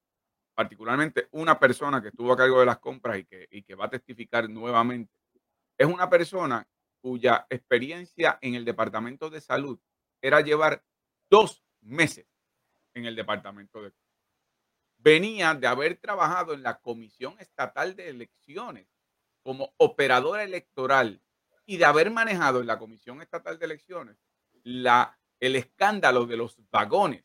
particularmente 0.53 1.27
una 1.31 1.59
persona 1.59 2.01
que 2.01 2.09
estuvo 2.09 2.31
a 2.31 2.37
cargo 2.37 2.59
de 2.59 2.65
las 2.65 2.79
compras 2.79 3.17
y 3.17 3.25
que, 3.25 3.47
y 3.49 3.63
que 3.63 3.75
va 3.75 3.85
a 3.85 3.89
testificar 3.89 4.49
nuevamente, 4.49 5.11
es 5.77 5.87
una 5.87 6.09
persona 6.09 6.67
cuya 7.01 7.47
experiencia 7.49 8.37
en 8.41 8.55
el 8.55 8.63
Departamento 8.63 9.29
de 9.29 9.41
Salud 9.41 9.79
era 10.21 10.41
llevar 10.41 10.83
dos 11.29 11.63
meses 11.81 12.30
en 12.93 13.05
el 13.05 13.15
departamento 13.15 13.81
de 13.81 13.91
venía 14.97 15.53
de 15.55 15.67
haber 15.67 15.97
trabajado 15.97 16.53
en 16.53 16.63
la 16.63 16.79
Comisión 16.79 17.35
Estatal 17.39 17.95
de 17.95 18.09
Elecciones 18.09 18.87
como 19.41 19.73
operadora 19.77 20.43
electoral 20.43 21.21
y 21.65 21.77
de 21.77 21.85
haber 21.85 22.11
manejado 22.11 22.61
en 22.61 22.67
la 22.67 22.77
Comisión 22.77 23.21
Estatal 23.21 23.57
de 23.57 23.65
Elecciones 23.65 24.17
la, 24.63 25.17
el 25.39 25.55
escándalo 25.55 26.25
de 26.25 26.37
los 26.37 26.57
vagones 26.69 27.23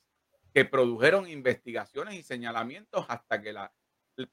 que 0.54 0.64
produjeron 0.64 1.28
investigaciones 1.28 2.14
y 2.14 2.22
señalamientos 2.22 3.04
hasta 3.08 3.42
que 3.42 3.52
la, 3.52 3.72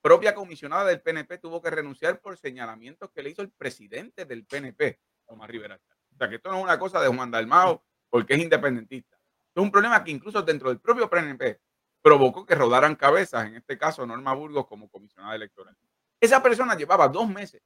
propia 0.01 0.33
comisionada 0.33 0.85
del 0.85 1.01
PNP 1.01 1.37
tuvo 1.39 1.61
que 1.61 1.69
renunciar 1.69 2.21
por 2.21 2.37
señalamientos 2.37 3.11
que 3.11 3.21
le 3.21 3.31
hizo 3.31 3.41
el 3.41 3.51
presidente 3.51 4.23
del 4.23 4.45
PNP, 4.45 5.01
Tomás 5.27 5.49
Rivera. 5.49 5.77
O 6.13 6.15
sea 6.15 6.29
que 6.29 6.35
esto 6.35 6.49
no 6.49 6.59
es 6.59 6.63
una 6.63 6.79
cosa 6.79 7.01
de 7.01 7.09
Juan 7.09 7.29
Dalmao 7.29 7.83
porque 8.09 8.35
es 8.35 8.39
independentista. 8.39 9.12
Es 9.55 9.61
un 9.61 9.71
problema 9.71 10.03
que 10.03 10.11
incluso 10.11 10.41
dentro 10.41 10.69
del 10.69 10.79
propio 10.79 11.09
PNP 11.09 11.59
provocó 12.01 12.45
que 12.45 12.55
rodaran 12.55 12.95
cabezas, 12.95 13.47
en 13.47 13.55
este 13.55 13.77
caso 13.77 14.05
Norma 14.05 14.33
Burgos 14.33 14.67
como 14.67 14.89
comisionada 14.89 15.35
electoral. 15.35 15.75
Esa 16.19 16.41
persona 16.41 16.75
llevaba 16.75 17.07
dos 17.07 17.29
meses 17.29 17.61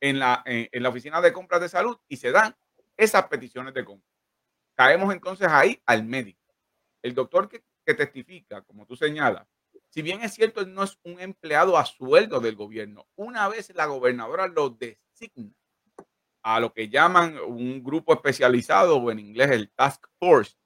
en 0.00 0.18
la, 0.18 0.42
en, 0.44 0.82
la 0.82 0.88
oficina 0.88 1.20
de 1.20 1.32
compras 1.32 1.60
de 1.60 1.68
salud 1.68 1.98
y 2.08 2.16
se 2.16 2.30
dan 2.30 2.56
esas 2.96 3.26
peticiones 3.28 3.74
de 3.74 3.84
compra. 3.84 4.08
Caemos 4.74 5.12
entonces 5.12 5.48
ahí 5.48 5.80
al 5.86 6.04
médico. 6.04 6.54
El 7.02 7.14
doctor 7.14 7.48
que, 7.48 7.62
que 7.84 7.94
testifica, 7.94 8.62
como 8.62 8.86
tú 8.86 8.96
señalas, 8.96 9.46
si 9.90 10.02
bien 10.02 10.22
es 10.22 10.34
cierto, 10.34 10.66
no 10.66 10.84
es 10.84 10.98
un 11.02 11.20
empleado 11.20 11.78
a 11.78 11.86
sueldo 11.86 12.40
del 12.40 12.56
gobierno, 12.56 13.06
una 13.16 13.48
vez 13.48 13.72
la 13.74 13.86
gobernadora 13.86 14.46
lo 14.46 14.70
designa 14.70 15.54
a 16.42 16.60
lo 16.60 16.72
que 16.72 16.88
llaman 16.88 17.38
un 17.38 17.82
grupo 17.82 18.12
especializado 18.12 18.96
o 18.96 19.10
en 19.10 19.18
inglés 19.18 19.50
el 19.50 19.70
task 19.70 20.06
force, 20.18 20.57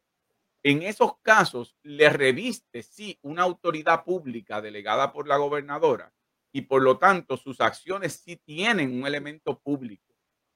en 0.64 0.82
esos 0.82 1.18
casos 1.22 1.76
le 1.82 2.08
reviste, 2.08 2.82
sí, 2.82 3.18
una 3.22 3.42
autoridad 3.42 4.04
pública 4.04 4.60
delegada 4.60 5.12
por 5.12 5.26
la 5.26 5.36
gobernadora 5.36 6.12
y 6.52 6.62
por 6.62 6.82
lo 6.82 6.98
tanto 6.98 7.36
sus 7.36 7.60
acciones 7.60 8.22
sí 8.24 8.36
tienen 8.36 8.92
un 8.92 9.06
elemento 9.06 9.58
público. 9.58 10.14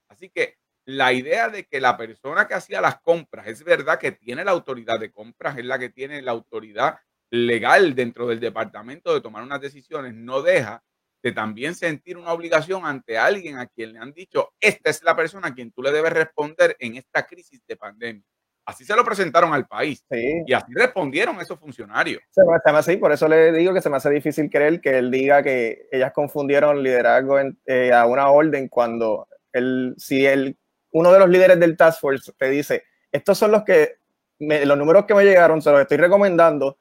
Así 0.09 0.31
que 0.31 0.59
la 0.85 1.13
idea 1.13 1.49
de 1.49 1.65
que 1.65 1.81
la 1.81 1.97
persona 1.97 2.47
que 2.47 2.55
hacía 2.55 2.81
las 2.81 3.01
compras 3.01 3.49
es 3.49 3.65
verdad 3.65 3.99
que 3.99 4.13
tiene 4.13 4.45
la 4.45 4.53
autoridad 4.53 5.01
de 5.01 5.11
compras, 5.11 5.59
es 5.59 5.65
la 5.65 5.79
que 5.79 5.89
tiene 5.91 6.23
la 6.23 6.31
autoridad 6.33 6.99
legal 7.31 7.95
dentro 7.97 8.29
del 8.29 8.39
departamento 8.39 9.13
de 9.13 9.21
tomar 9.21 9.43
unas 9.43 9.61
decisiones, 9.61 10.15
no 10.15 10.43
deja 10.43 10.85
de 11.23 11.33
también 11.33 11.75
sentir 11.75 12.17
una 12.17 12.33
obligación 12.33 12.87
ante 12.87 13.19
alguien 13.19 13.59
a 13.59 13.67
quien 13.67 13.95
le 13.95 13.99
han 13.99 14.13
dicho, 14.13 14.53
esta 14.61 14.91
es 14.91 15.03
la 15.03 15.17
persona 15.17 15.49
a 15.49 15.55
quien 15.55 15.73
tú 15.73 15.83
le 15.83 15.91
debes 15.91 16.13
responder 16.13 16.77
en 16.79 16.97
esta 16.97 17.27
crisis 17.27 17.61
de 17.67 17.77
pandemia. 17.77 18.23
Así 18.67 18.85
se 18.85 18.97
lo 18.97 19.05
presentaron 19.05 19.55
al 19.55 19.69
país. 19.69 20.05
Y 20.11 20.53
así 20.53 20.73
respondieron 20.75 21.41
esos 21.41 21.59
funcionarios. 21.59 22.21
Se 22.31 22.43
me, 22.45 22.57
hace 22.57 22.93
así, 22.93 22.97
por 22.97 23.13
eso 23.13 23.29
le 23.29 23.53
digo 23.53 23.73
que 23.73 23.81
se 23.81 23.89
me 23.89 23.97
hace 23.97 24.11
difícil 24.11 24.51
creer 24.51 24.81
que 24.81 24.99
él 24.99 25.09
diga 25.09 25.41
que 25.41 25.87
ellas 25.93 26.13
confundieron 26.13 26.83
liderazgo 26.83 27.39
eh, 27.65 27.93
a 27.93 28.07
una 28.07 28.29
orden 28.29 28.67
cuando 28.67 29.29
él, 29.53 29.95
si 29.97 30.27
él, 30.27 30.59
uno 30.91 31.13
de 31.13 31.19
los 31.21 31.29
líderes 31.29 31.61
del 31.61 31.77
Task 31.77 32.01
Force 32.01 32.33
te 32.37 32.51
dice, 32.51 32.83
estos 33.13 33.39
son 33.39 33.53
los 33.53 33.63
que, 33.63 33.99
los 34.41 34.77
números 34.77 35.05
que 35.07 35.15
me 35.15 35.25
llegaron, 35.25 35.63
se 35.63 35.71
los 35.71 35.81
estoy 35.81 35.99
recomendando, 35.99 36.79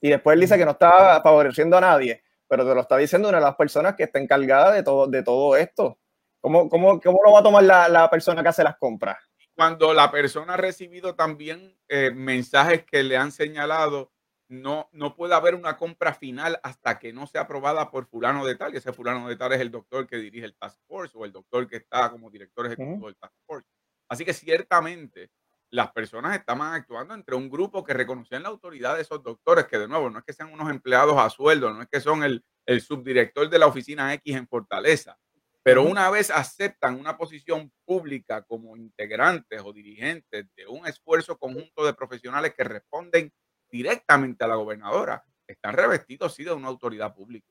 y 0.00 0.10
después 0.10 0.34
él 0.34 0.40
dice 0.40 0.56
que 0.56 0.64
no 0.64 0.72
está 0.72 1.20
favoreciendo 1.20 1.76
a 1.76 1.80
nadie, 1.80 2.22
pero 2.46 2.64
te 2.64 2.74
lo 2.76 2.80
está 2.80 2.96
diciendo 2.96 3.28
una 3.28 3.38
de 3.38 3.44
las 3.44 3.56
personas 3.56 3.96
que 3.96 4.04
está 4.04 4.20
encargada 4.20 4.70
de 4.70 4.84
todo, 4.84 5.08
de 5.08 5.22
todo 5.24 5.56
esto. 5.56 5.98
¿Cómo, 6.40 6.68
cómo, 6.68 7.00
cómo 7.00 7.20
lo 7.24 7.32
va 7.32 7.40
a 7.40 7.42
tomar 7.42 7.64
la, 7.64 7.88
la 7.88 8.08
persona 8.08 8.42
que 8.42 8.50
hace 8.50 8.62
las 8.62 8.76
compras? 8.76 9.16
Cuando 9.54 9.94
la 9.94 10.10
persona 10.10 10.54
ha 10.54 10.56
recibido 10.56 11.14
también 11.14 11.76
eh, 11.88 12.10
mensajes 12.10 12.84
que 12.84 13.02
le 13.02 13.16
han 13.16 13.32
señalado, 13.32 14.12
no, 14.48 14.88
no 14.92 15.14
puede 15.14 15.34
haber 15.34 15.54
una 15.54 15.76
compra 15.76 16.14
final 16.14 16.60
hasta 16.62 16.98
que 16.98 17.12
no 17.12 17.26
sea 17.26 17.42
aprobada 17.42 17.90
por 17.90 18.06
fulano 18.06 18.44
de 18.44 18.56
tal, 18.56 18.74
y 18.74 18.78
ese 18.78 18.92
fulano 18.92 19.28
de 19.28 19.36
tal 19.36 19.52
es 19.52 19.60
el 19.60 19.70
doctor 19.70 20.06
que 20.06 20.16
dirige 20.16 20.44
el 20.44 20.56
Task 20.56 20.78
Force 20.86 21.16
o 21.16 21.24
el 21.24 21.32
doctor 21.32 21.66
que 21.66 21.76
está 21.76 22.10
como 22.10 22.30
director 22.30 22.66
ejecutivo 22.66 23.06
del 23.06 23.16
Task 23.16 23.34
Force. 23.46 23.68
Así 24.08 24.24
que 24.24 24.34
ciertamente 24.34 25.30
las 25.70 25.90
personas 25.92 26.36
estaban 26.36 26.74
actuando 26.74 27.14
entre 27.14 27.34
un 27.34 27.48
grupo 27.48 27.82
que 27.82 27.94
reconocían 27.94 28.42
la 28.42 28.48
autoridad 28.50 28.94
de 28.96 29.02
esos 29.02 29.22
doctores, 29.22 29.66
que 29.66 29.78
de 29.78 29.88
nuevo 29.88 30.10
no 30.10 30.18
es 30.18 30.24
que 30.24 30.32
sean 30.32 30.52
unos 30.52 30.70
empleados 30.70 31.16
a 31.16 31.30
sueldo, 31.30 31.72
no 31.72 31.82
es 31.82 31.88
que 31.88 32.00
son 32.00 32.22
el, 32.22 32.44
el 32.66 32.80
subdirector 32.80 33.48
de 33.48 33.58
la 33.58 33.66
oficina 33.66 34.12
X 34.14 34.36
en 34.36 34.46
Fortaleza, 34.46 35.18
pero 35.64 35.82
una 35.82 36.10
vez 36.10 36.30
aceptan 36.30 37.00
una 37.00 37.16
posición 37.16 37.72
pública 37.86 38.42
como 38.42 38.76
integrantes 38.76 39.62
o 39.64 39.72
dirigentes 39.72 40.44
de 40.54 40.66
un 40.66 40.86
esfuerzo 40.86 41.38
conjunto 41.38 41.86
de 41.86 41.94
profesionales 41.94 42.52
que 42.54 42.64
responden 42.64 43.32
directamente 43.70 44.44
a 44.44 44.48
la 44.48 44.56
gobernadora, 44.56 45.24
están 45.48 45.74
revestidos 45.74 46.34
sí 46.34 46.44
de 46.44 46.52
una 46.52 46.68
autoridad 46.68 47.14
pública. 47.14 47.48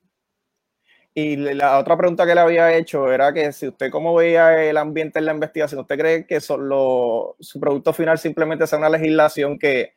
Y 1.15 1.38
la 1.38 1.80
otra 1.80 1.97
pregunta 1.97 2.26
que 2.28 2.36
le 2.36 2.41
había 2.41 2.76
hecho 2.76 3.12
era 3.12 3.34
que 3.34 3.52
si 3.52 3.67
usted 3.67 3.89
cómo 3.89 4.13
veía 4.13 4.63
el 4.63 4.78
ambiente 4.78 5.17
en 5.17 5.26
la 5.26 5.34
investigación, 5.34 5.82
¿usted 5.82 5.97
cree 5.97 6.28
que 6.28 6.39
su 6.39 7.60
producto 7.60 7.93
final 7.93 8.19
simplemente 8.19 8.67
sea 8.67 8.78
una 8.78 8.89
legislación 8.89 9.58
que, 9.58 9.93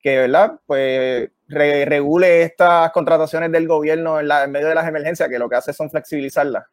que 0.00 0.18
¿verdad? 0.18 0.60
Pues 0.66 1.30
regule 1.48 2.42
estas 2.42 2.92
contrataciones 2.92 3.50
del 3.52 3.66
gobierno 3.66 4.20
en, 4.20 4.28
la, 4.28 4.44
en 4.44 4.52
medio 4.52 4.68
de 4.68 4.74
las 4.74 4.86
emergencias, 4.86 5.30
que 5.30 5.38
lo 5.38 5.48
que 5.48 5.56
hace 5.56 5.72
son 5.72 5.90
flexibilizarlas? 5.90 6.64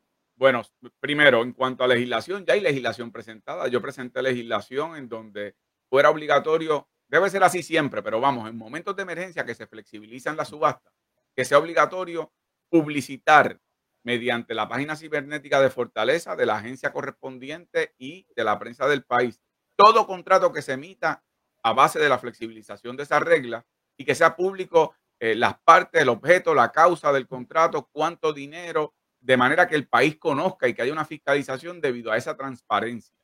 Bueno, 0.42 0.64
primero, 1.00 1.44
en 1.44 1.54
cuanto 1.54 1.84
a 1.84 1.88
legislación, 1.88 2.48
ya 2.48 2.56
hay 2.56 2.62
legislación 2.62 3.12
presentada. 3.12 3.68
Yo 3.68 3.80
presenté 3.80 4.24
legislación 4.24 4.96
en 4.96 5.08
donde 5.08 5.56
fuera 5.88 6.10
obligatorio, 6.10 6.90
debe 7.08 7.30
ser 7.30 7.44
así 7.44 7.62
siempre, 7.62 8.02
pero 8.02 8.20
vamos, 8.20 8.50
en 8.50 8.58
momentos 8.58 8.96
de 8.96 9.04
emergencia 9.04 9.46
que 9.46 9.54
se 9.54 9.68
flexibilizan 9.68 10.36
las 10.36 10.48
subastas, 10.48 10.92
que 11.36 11.46
sea 11.46 11.60
obligatorio 11.60 12.34
publicitar 12.72 13.62
mediante 14.04 14.56
la 14.56 14.68
página 14.68 14.96
cibernética 14.96 15.62
de 15.62 15.70
Fortaleza, 15.70 16.36
de 16.36 16.48
la 16.48 16.56
agencia 16.56 16.92
correspondiente 16.92 17.94
y 18.00 18.26
de 18.36 18.44
la 18.44 18.58
prensa 18.58 18.88
del 18.88 19.04
país, 19.04 19.40
todo 19.76 20.08
contrato 20.08 20.52
que 20.52 20.64
se 20.64 20.74
emita 20.74 21.24
a 21.62 21.74
base 21.74 22.00
de 22.00 22.10
la 22.10 22.18
flexibilización 22.18 22.98
de 22.98 23.04
esa 23.04 23.20
regla 23.20 23.68
y 23.96 24.06
que 24.06 24.16
sea 24.16 24.36
público 24.36 24.96
eh, 25.20 25.36
las 25.36 25.60
partes, 25.60 26.02
el 26.02 26.10
objeto, 26.10 26.56
la 26.56 26.72
causa 26.72 27.14
del 27.14 27.28
contrato, 27.28 27.88
cuánto 27.92 28.34
dinero, 28.34 28.96
de 29.22 29.38
manera 29.38 29.68
que 29.68 29.76
el 29.76 29.88
país 29.88 30.18
conozca 30.18 30.68
y 30.68 30.74
que 30.74 30.82
haya 30.82 30.92
una 30.92 31.06
fiscalización 31.06 31.80
debido 31.80 32.12
a 32.12 32.18
esa 32.18 32.36
transparencia. 32.36 33.16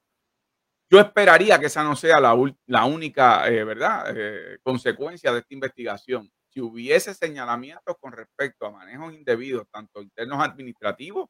Yo 0.89 0.99
esperaría 0.99 1.59
que 1.59 1.65
esa 1.65 1.83
no 1.83 1.95
sea 1.95 2.21
la, 2.21 2.85
única, 2.85 3.49
eh, 3.49 3.63
¿verdad?, 3.63 4.13
eh, 4.15 4.59
consecuencia 4.63 5.33
de 5.33 5.39
esta 5.39 5.53
investigación. 5.53 6.31
Si 6.49 6.61
hubiese 6.61 7.13
señalamientos 7.13 7.97
con 7.99 8.13
respecto 8.13 8.65
a 8.65 8.71
manejos 8.71 9.13
indebidos, 9.13 9.67
tanto 9.69 10.01
internos 10.01 10.41
administrativos, 10.41 11.29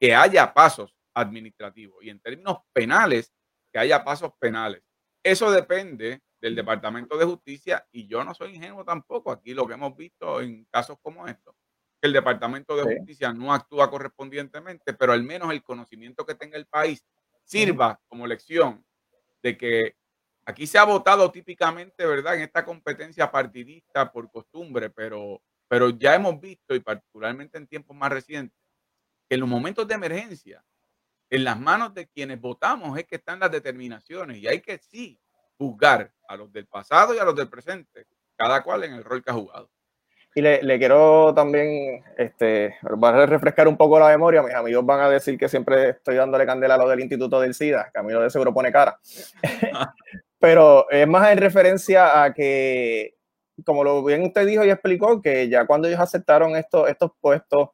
que 0.00 0.14
haya 0.14 0.52
pasos 0.52 0.96
administrativos 1.14 2.02
y 2.02 2.10
en 2.10 2.20
términos 2.20 2.58
penales, 2.72 3.32
que 3.72 3.78
haya 3.78 4.02
pasos 4.02 4.32
penales. 4.40 4.82
Eso 5.22 5.50
depende 5.50 6.22
del 6.40 6.54
Departamento 6.56 7.16
de 7.16 7.24
Justicia 7.24 7.86
y 7.92 8.06
yo 8.08 8.24
no 8.24 8.34
soy 8.34 8.56
ingenuo 8.56 8.84
tampoco. 8.84 9.30
Aquí 9.30 9.54
lo 9.54 9.66
que 9.66 9.74
hemos 9.74 9.96
visto 9.96 10.40
en 10.40 10.64
casos 10.66 10.96
como 11.02 11.26
estos 11.28 11.54
el 12.00 12.12
Departamento 12.12 12.76
de 12.76 12.96
Justicia 12.96 13.32
no 13.32 13.52
actúa 13.52 13.90
correspondientemente, 13.90 14.94
pero 14.94 15.12
al 15.12 15.22
menos 15.22 15.50
el 15.50 15.62
conocimiento 15.62 16.24
que 16.24 16.34
tenga 16.34 16.56
el 16.56 16.66
país 16.66 17.04
sirva 17.44 18.00
como 18.08 18.26
lección 18.26 18.84
de 19.42 19.56
que 19.56 19.96
aquí 20.44 20.66
se 20.66 20.78
ha 20.78 20.84
votado 20.84 21.30
típicamente, 21.30 22.06
¿verdad?, 22.06 22.36
en 22.36 22.42
esta 22.42 22.64
competencia 22.64 23.30
partidista 23.30 24.12
por 24.12 24.30
costumbre, 24.30 24.90
pero, 24.90 25.42
pero 25.66 25.90
ya 25.90 26.14
hemos 26.14 26.40
visto, 26.40 26.74
y 26.74 26.80
particularmente 26.80 27.58
en 27.58 27.66
tiempos 27.66 27.96
más 27.96 28.10
recientes, 28.10 28.58
que 29.28 29.34
en 29.34 29.40
los 29.40 29.48
momentos 29.48 29.86
de 29.86 29.94
emergencia, 29.94 30.64
en 31.30 31.44
las 31.44 31.58
manos 31.58 31.92
de 31.94 32.08
quienes 32.08 32.40
votamos 32.40 32.98
es 32.98 33.06
que 33.06 33.16
están 33.16 33.40
las 33.40 33.50
determinaciones 33.50 34.38
y 34.38 34.48
hay 34.48 34.60
que 34.60 34.78
sí 34.78 35.20
juzgar 35.58 36.12
a 36.28 36.36
los 36.36 36.50
del 36.52 36.66
pasado 36.66 37.14
y 37.14 37.18
a 37.18 37.24
los 37.24 37.36
del 37.36 37.48
presente, 37.48 38.06
cada 38.36 38.62
cual 38.62 38.84
en 38.84 38.94
el 38.94 39.04
rol 39.04 39.22
que 39.22 39.30
ha 39.30 39.34
jugado. 39.34 39.70
Y 40.38 40.40
le, 40.40 40.78
quiero 40.78 41.34
también 41.34 42.04
este, 42.16 42.76
a 42.80 43.26
refrescar 43.26 43.66
un 43.66 43.76
poco 43.76 43.98
la 43.98 44.06
memoria. 44.06 44.40
Mis 44.40 44.54
amigos 44.54 44.86
van 44.86 45.00
a 45.00 45.10
decir 45.10 45.36
que 45.36 45.48
siempre 45.48 45.88
estoy 45.88 46.14
dándole 46.14 46.46
candela 46.46 46.76
a 46.76 46.78
lo 46.78 46.88
del 46.88 47.00
Instituto 47.00 47.40
del 47.40 47.54
SIDA. 47.54 47.90
Camilo 47.92 48.20
de 48.20 48.30
seguro 48.30 48.54
pone 48.54 48.70
cara. 48.70 49.00
Pero 50.38 50.88
es 50.90 51.08
más 51.08 51.32
en 51.32 51.38
referencia 51.38 52.22
a 52.22 52.32
que, 52.32 53.16
como 53.64 53.82
lo 53.82 54.04
bien 54.04 54.22
usted 54.22 54.46
dijo 54.46 54.64
y 54.64 54.70
explicó, 54.70 55.20
que 55.20 55.48
ya 55.48 55.66
cuando 55.66 55.88
ellos 55.88 55.98
aceptaron 55.98 56.54
estos, 56.54 56.88
estos 56.88 57.10
puestos, 57.20 57.70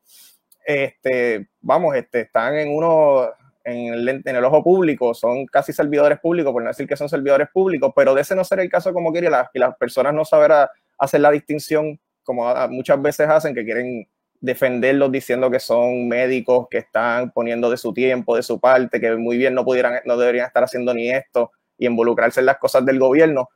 este, 0.64 1.46
vamos, 1.60 1.94
este, 1.96 2.22
están 2.22 2.56
en 2.56 2.74
uno, 2.74 3.28
en 3.62 3.92
el, 3.92 4.08
en 4.08 4.36
el, 4.36 4.44
ojo 4.46 4.64
público, 4.64 5.12
son 5.12 5.44
casi 5.44 5.74
servidores 5.74 6.18
públicos, 6.18 6.50
por 6.50 6.62
no 6.62 6.68
decir 6.68 6.88
que 6.88 6.96
son 6.96 7.10
servidores 7.10 7.48
públicos, 7.52 7.92
pero 7.94 8.14
de 8.14 8.22
ese 8.22 8.34
no 8.34 8.42
ser 8.42 8.60
el 8.60 8.70
caso 8.70 8.94
como 8.94 9.12
quiere, 9.12 9.28
las, 9.28 9.50
las 9.52 9.76
personas 9.76 10.14
no 10.14 10.24
saber 10.24 10.50
hacer 10.98 11.20
la 11.20 11.30
distinción 11.30 12.00
como 12.24 12.52
muchas 12.68 13.00
veces 13.00 13.28
hacen, 13.28 13.54
que 13.54 13.64
quieren 13.64 14.08
defenderlos 14.40 15.10
diciendo 15.10 15.50
que 15.50 15.58
son 15.60 16.08
médicos 16.08 16.66
que 16.70 16.78
están 16.78 17.30
poniendo 17.30 17.70
de 17.70 17.76
su 17.76 17.94
tiempo, 17.94 18.36
de 18.36 18.42
su 18.42 18.60
parte, 18.60 19.00
que 19.00 19.14
muy 19.16 19.38
bien 19.38 19.54
no 19.54 19.64
pudieran, 19.64 20.00
no 20.04 20.16
deberían 20.16 20.46
estar 20.46 20.64
haciendo 20.64 20.92
ni 20.92 21.10
esto 21.10 21.52
y 21.78 21.86
involucrarse 21.86 22.40
en 22.40 22.46
las 22.46 22.58
cosas 22.58 22.84
del 22.84 22.98
gobierno. 22.98 23.48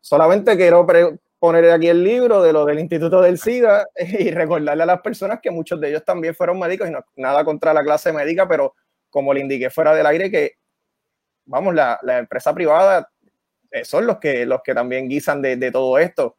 Solamente 0.00 0.56
quiero 0.56 0.86
poner 1.38 1.70
aquí 1.70 1.88
el 1.88 2.04
libro 2.04 2.42
de 2.42 2.52
lo 2.52 2.64
del 2.64 2.78
Instituto 2.78 3.20
del 3.20 3.38
SIDA 3.38 3.86
y 3.96 4.30
recordarle 4.30 4.84
a 4.84 4.86
las 4.86 5.00
personas 5.00 5.40
que 5.42 5.50
muchos 5.50 5.80
de 5.80 5.88
ellos 5.88 6.04
también 6.04 6.34
fueron 6.34 6.58
médicos 6.60 6.88
y 6.88 6.92
no 6.92 7.04
nada 7.16 7.44
contra 7.44 7.74
la 7.74 7.82
clase 7.82 8.12
médica, 8.12 8.46
pero 8.46 8.74
como 9.10 9.34
le 9.34 9.40
indiqué 9.40 9.68
fuera 9.70 9.94
del 9.94 10.06
aire 10.06 10.30
que, 10.30 10.52
vamos, 11.46 11.74
la, 11.74 11.98
la 12.02 12.18
empresa 12.18 12.54
privada 12.54 13.10
eh, 13.72 13.84
son 13.84 14.06
los 14.06 14.18
que, 14.18 14.46
los 14.46 14.62
que 14.62 14.74
también 14.74 15.08
guisan 15.08 15.42
de, 15.42 15.56
de 15.56 15.72
todo 15.72 15.98
esto 15.98 16.36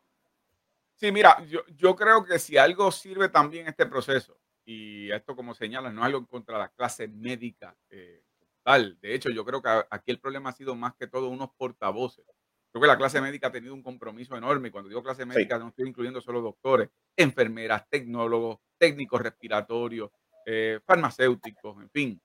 Sí, 0.99 1.11
mira, 1.11 1.45
yo, 1.45 1.61
yo, 1.75 1.95
creo 1.95 2.25
que 2.25 2.39
si 2.39 2.57
algo 2.57 2.91
sirve 2.91 3.29
también 3.29 3.67
este 3.67 3.85
proceso, 3.85 4.39
y 4.65 5.11
esto 5.11 5.35
como 5.35 5.53
señala, 5.53 5.91
no 5.91 6.01
es 6.01 6.07
algo 6.07 6.25
contra 6.27 6.57
la 6.57 6.69
clase 6.69 7.07
médica 7.07 7.77
eh, 7.89 8.23
tal. 8.63 8.99
De 8.99 9.13
hecho, 9.13 9.29
yo 9.29 9.45
creo 9.45 9.61
que 9.61 9.69
aquí 9.91 10.11
el 10.11 10.19
problema 10.19 10.49
ha 10.49 10.53
sido 10.53 10.75
más 10.75 10.95
que 10.95 11.07
todo 11.07 11.29
unos 11.29 11.51
portavoces. 11.55 12.25
Creo 12.71 12.81
que 12.81 12.87
la 12.87 12.97
clase 12.97 13.21
médica 13.21 13.47
ha 13.47 13.51
tenido 13.51 13.73
un 13.75 13.83
compromiso 13.83 14.35
enorme. 14.35 14.67
Y 14.67 14.71
cuando 14.71 14.89
digo 14.89 15.03
clase 15.03 15.25
médica, 15.25 15.57
no 15.57 15.69
estoy 15.69 15.87
incluyendo 15.87 16.19
solo 16.19 16.41
doctores, 16.41 16.89
enfermeras, 17.15 17.87
tecnólogos, 17.89 18.57
técnicos 18.77 19.21
respiratorios, 19.21 20.09
eh, 20.45 20.79
farmacéuticos, 20.83 21.81
en 21.81 21.89
fin. 21.91 22.21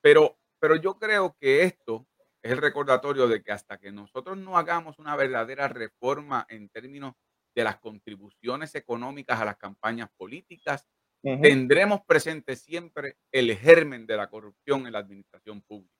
Pero, 0.00 0.38
pero 0.58 0.76
yo 0.76 0.98
creo 0.98 1.36
que 1.38 1.62
esto 1.62 2.06
es 2.42 2.52
el 2.52 2.58
recordatorio 2.58 3.28
de 3.28 3.42
que 3.42 3.52
hasta 3.52 3.78
que 3.78 3.92
nosotros 3.92 4.36
no 4.36 4.58
hagamos 4.58 4.98
una 4.98 5.14
verdadera 5.14 5.68
reforma 5.68 6.46
en 6.48 6.70
términos 6.70 7.14
de 7.54 7.64
las 7.64 7.78
contribuciones 7.78 8.74
económicas 8.74 9.40
a 9.40 9.44
las 9.44 9.56
campañas 9.56 10.10
políticas, 10.16 10.86
tendremos 11.22 12.02
presente 12.04 12.54
siempre 12.54 13.16
el 13.32 13.56
germen 13.56 14.06
de 14.06 14.16
la 14.16 14.28
corrupción 14.28 14.86
en 14.86 14.92
la 14.92 14.98
administración 14.98 15.62
pública. 15.62 15.94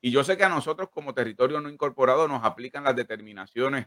Y 0.00 0.12
yo 0.12 0.22
sé 0.22 0.36
que 0.36 0.44
a 0.44 0.48
nosotros 0.48 0.90
como 0.90 1.12
territorio 1.12 1.60
no 1.60 1.68
incorporado 1.68 2.28
nos 2.28 2.44
aplican 2.44 2.84
las 2.84 2.94
determinaciones 2.94 3.86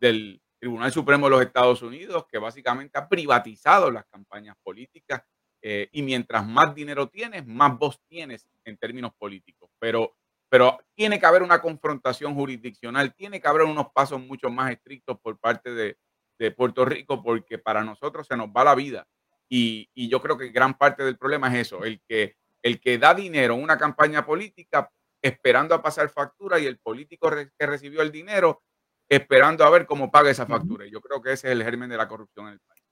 del 0.00 0.40
Tribunal 0.58 0.90
Supremo 0.90 1.26
de 1.26 1.30
los 1.30 1.42
Estados 1.42 1.82
Unidos, 1.82 2.24
que 2.30 2.38
básicamente 2.38 2.98
ha 2.98 3.08
privatizado 3.08 3.90
las 3.90 4.06
campañas 4.06 4.56
políticas 4.62 5.22
eh, 5.60 5.88
y 5.92 6.02
mientras 6.02 6.46
más 6.46 6.74
dinero 6.74 7.08
tienes, 7.08 7.46
más 7.46 7.78
voz 7.78 8.00
tienes 8.08 8.48
en 8.64 8.76
términos 8.78 9.12
políticos. 9.18 9.70
Pero, 9.78 10.16
pero 10.48 10.78
tiene 10.94 11.20
que 11.20 11.26
haber 11.26 11.42
una 11.42 11.60
confrontación 11.60 12.34
jurisdiccional, 12.34 13.14
tiene 13.14 13.40
que 13.40 13.48
haber 13.48 13.62
unos 13.62 13.92
pasos 13.92 14.20
mucho 14.20 14.50
más 14.50 14.72
estrictos 14.72 15.18
por 15.20 15.38
parte 15.38 15.72
de, 15.72 15.96
de 16.42 16.50
Puerto 16.50 16.84
Rico, 16.84 17.22
porque 17.22 17.58
para 17.58 17.84
nosotros 17.84 18.26
se 18.26 18.36
nos 18.36 18.48
va 18.48 18.64
la 18.64 18.74
vida. 18.74 19.06
Y, 19.48 19.88
y, 19.94 20.08
yo 20.08 20.20
creo 20.20 20.36
que 20.36 20.48
gran 20.48 20.76
parte 20.76 21.04
del 21.04 21.18
problema 21.18 21.48
es 21.48 21.68
eso, 21.68 21.84
el 21.84 22.00
que, 22.08 22.36
el 22.62 22.80
que 22.80 22.98
da 22.98 23.14
dinero 23.14 23.54
en 23.54 23.62
una 23.62 23.78
campaña 23.78 24.24
política 24.24 24.90
esperando 25.20 25.74
a 25.74 25.82
pasar 25.82 26.08
factura 26.08 26.58
y 26.58 26.66
el 26.66 26.78
político 26.78 27.30
que 27.30 27.66
recibió 27.66 28.02
el 28.02 28.10
dinero 28.10 28.62
esperando 29.08 29.64
a 29.64 29.70
ver 29.70 29.86
cómo 29.86 30.10
paga 30.10 30.30
esa 30.30 30.46
factura. 30.46 30.86
Y 30.86 30.90
yo 30.90 31.00
creo 31.00 31.20
que 31.20 31.32
ese 31.32 31.48
es 31.48 31.52
el 31.52 31.62
germen 31.62 31.90
de 31.90 31.96
la 31.96 32.08
corrupción 32.08 32.46
en 32.46 32.54
el 32.54 32.60
país. 32.60 32.82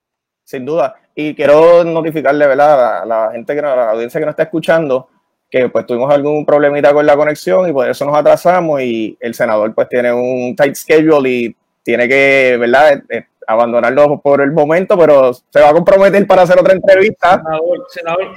Sin 0.43 0.65
duda. 0.65 0.95
Y 1.15 1.33
quiero 1.35 1.83
notificarle, 1.83 2.47
¿verdad? 2.47 3.01
A 3.01 3.05
la 3.05 3.31
gente, 3.31 3.53
que, 3.53 3.59
a 3.59 3.75
la 3.75 3.91
audiencia 3.91 4.19
que 4.19 4.25
nos 4.25 4.33
está 4.33 4.43
escuchando, 4.43 5.09
que 5.49 5.67
pues 5.69 5.85
tuvimos 5.85 6.13
algún 6.13 6.45
problemita 6.45 6.93
con 6.93 7.05
la 7.05 7.17
conexión 7.17 7.67
y 7.67 7.73
por 7.73 7.89
eso 7.89 8.05
nos 8.05 8.15
atrasamos 8.15 8.81
y 8.81 9.17
el 9.19 9.33
senador 9.33 9.73
pues 9.73 9.89
tiene 9.89 10.13
un 10.13 10.55
tight 10.55 10.75
schedule 10.75 11.29
y 11.29 11.55
tiene 11.83 12.07
que, 12.07 12.57
¿verdad? 12.59 13.03
Abandonarlo 13.47 14.21
por 14.21 14.41
el 14.41 14.51
momento, 14.51 14.97
pero 14.97 15.33
se 15.33 15.61
va 15.61 15.69
a 15.69 15.73
comprometer 15.73 16.25
para 16.27 16.43
hacer 16.43 16.59
otra 16.59 16.73
entrevista. 16.73 17.41
Senador, 17.89 18.33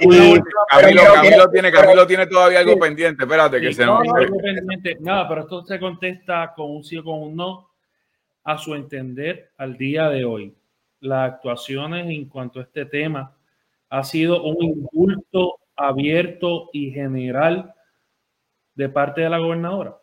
Camilo, 0.69 1.49
tiene, 1.51 1.71
Camilo 1.71 2.07
tiene 2.07 2.27
todavía 2.27 2.59
algo 2.59 2.77
pendiente, 2.79 3.23
espérate 3.23 3.61
que 3.61 3.73
se 3.73 3.85
no, 3.85 4.01
Nada, 4.99 5.27
pero 5.27 5.41
esto 5.41 5.63
se 5.65 5.79
contesta 5.79 6.53
con 6.55 6.71
un 6.71 6.83
sí 6.83 6.97
o 6.97 7.03
con 7.03 7.21
un 7.21 7.35
no 7.35 7.69
a 8.43 8.57
su 8.57 8.75
entender 8.75 9.51
al 9.57 9.77
día 9.77 10.09
de 10.09 10.25
hoy. 10.25 10.55
Las 11.01 11.33
actuaciones 11.33 12.07
en 12.07 12.27
cuanto 12.29 12.59
a 12.59 12.63
este 12.63 12.85
tema 12.85 13.35
ha 13.89 14.03
sido 14.03 14.43
un 14.43 14.63
indulto 14.63 15.59
abierto 15.75 16.69
y 16.73 16.91
general 16.91 17.73
de 18.73 18.89
parte 18.89 19.21
de 19.21 19.29
la 19.29 19.37
gobernadora. 19.37 19.97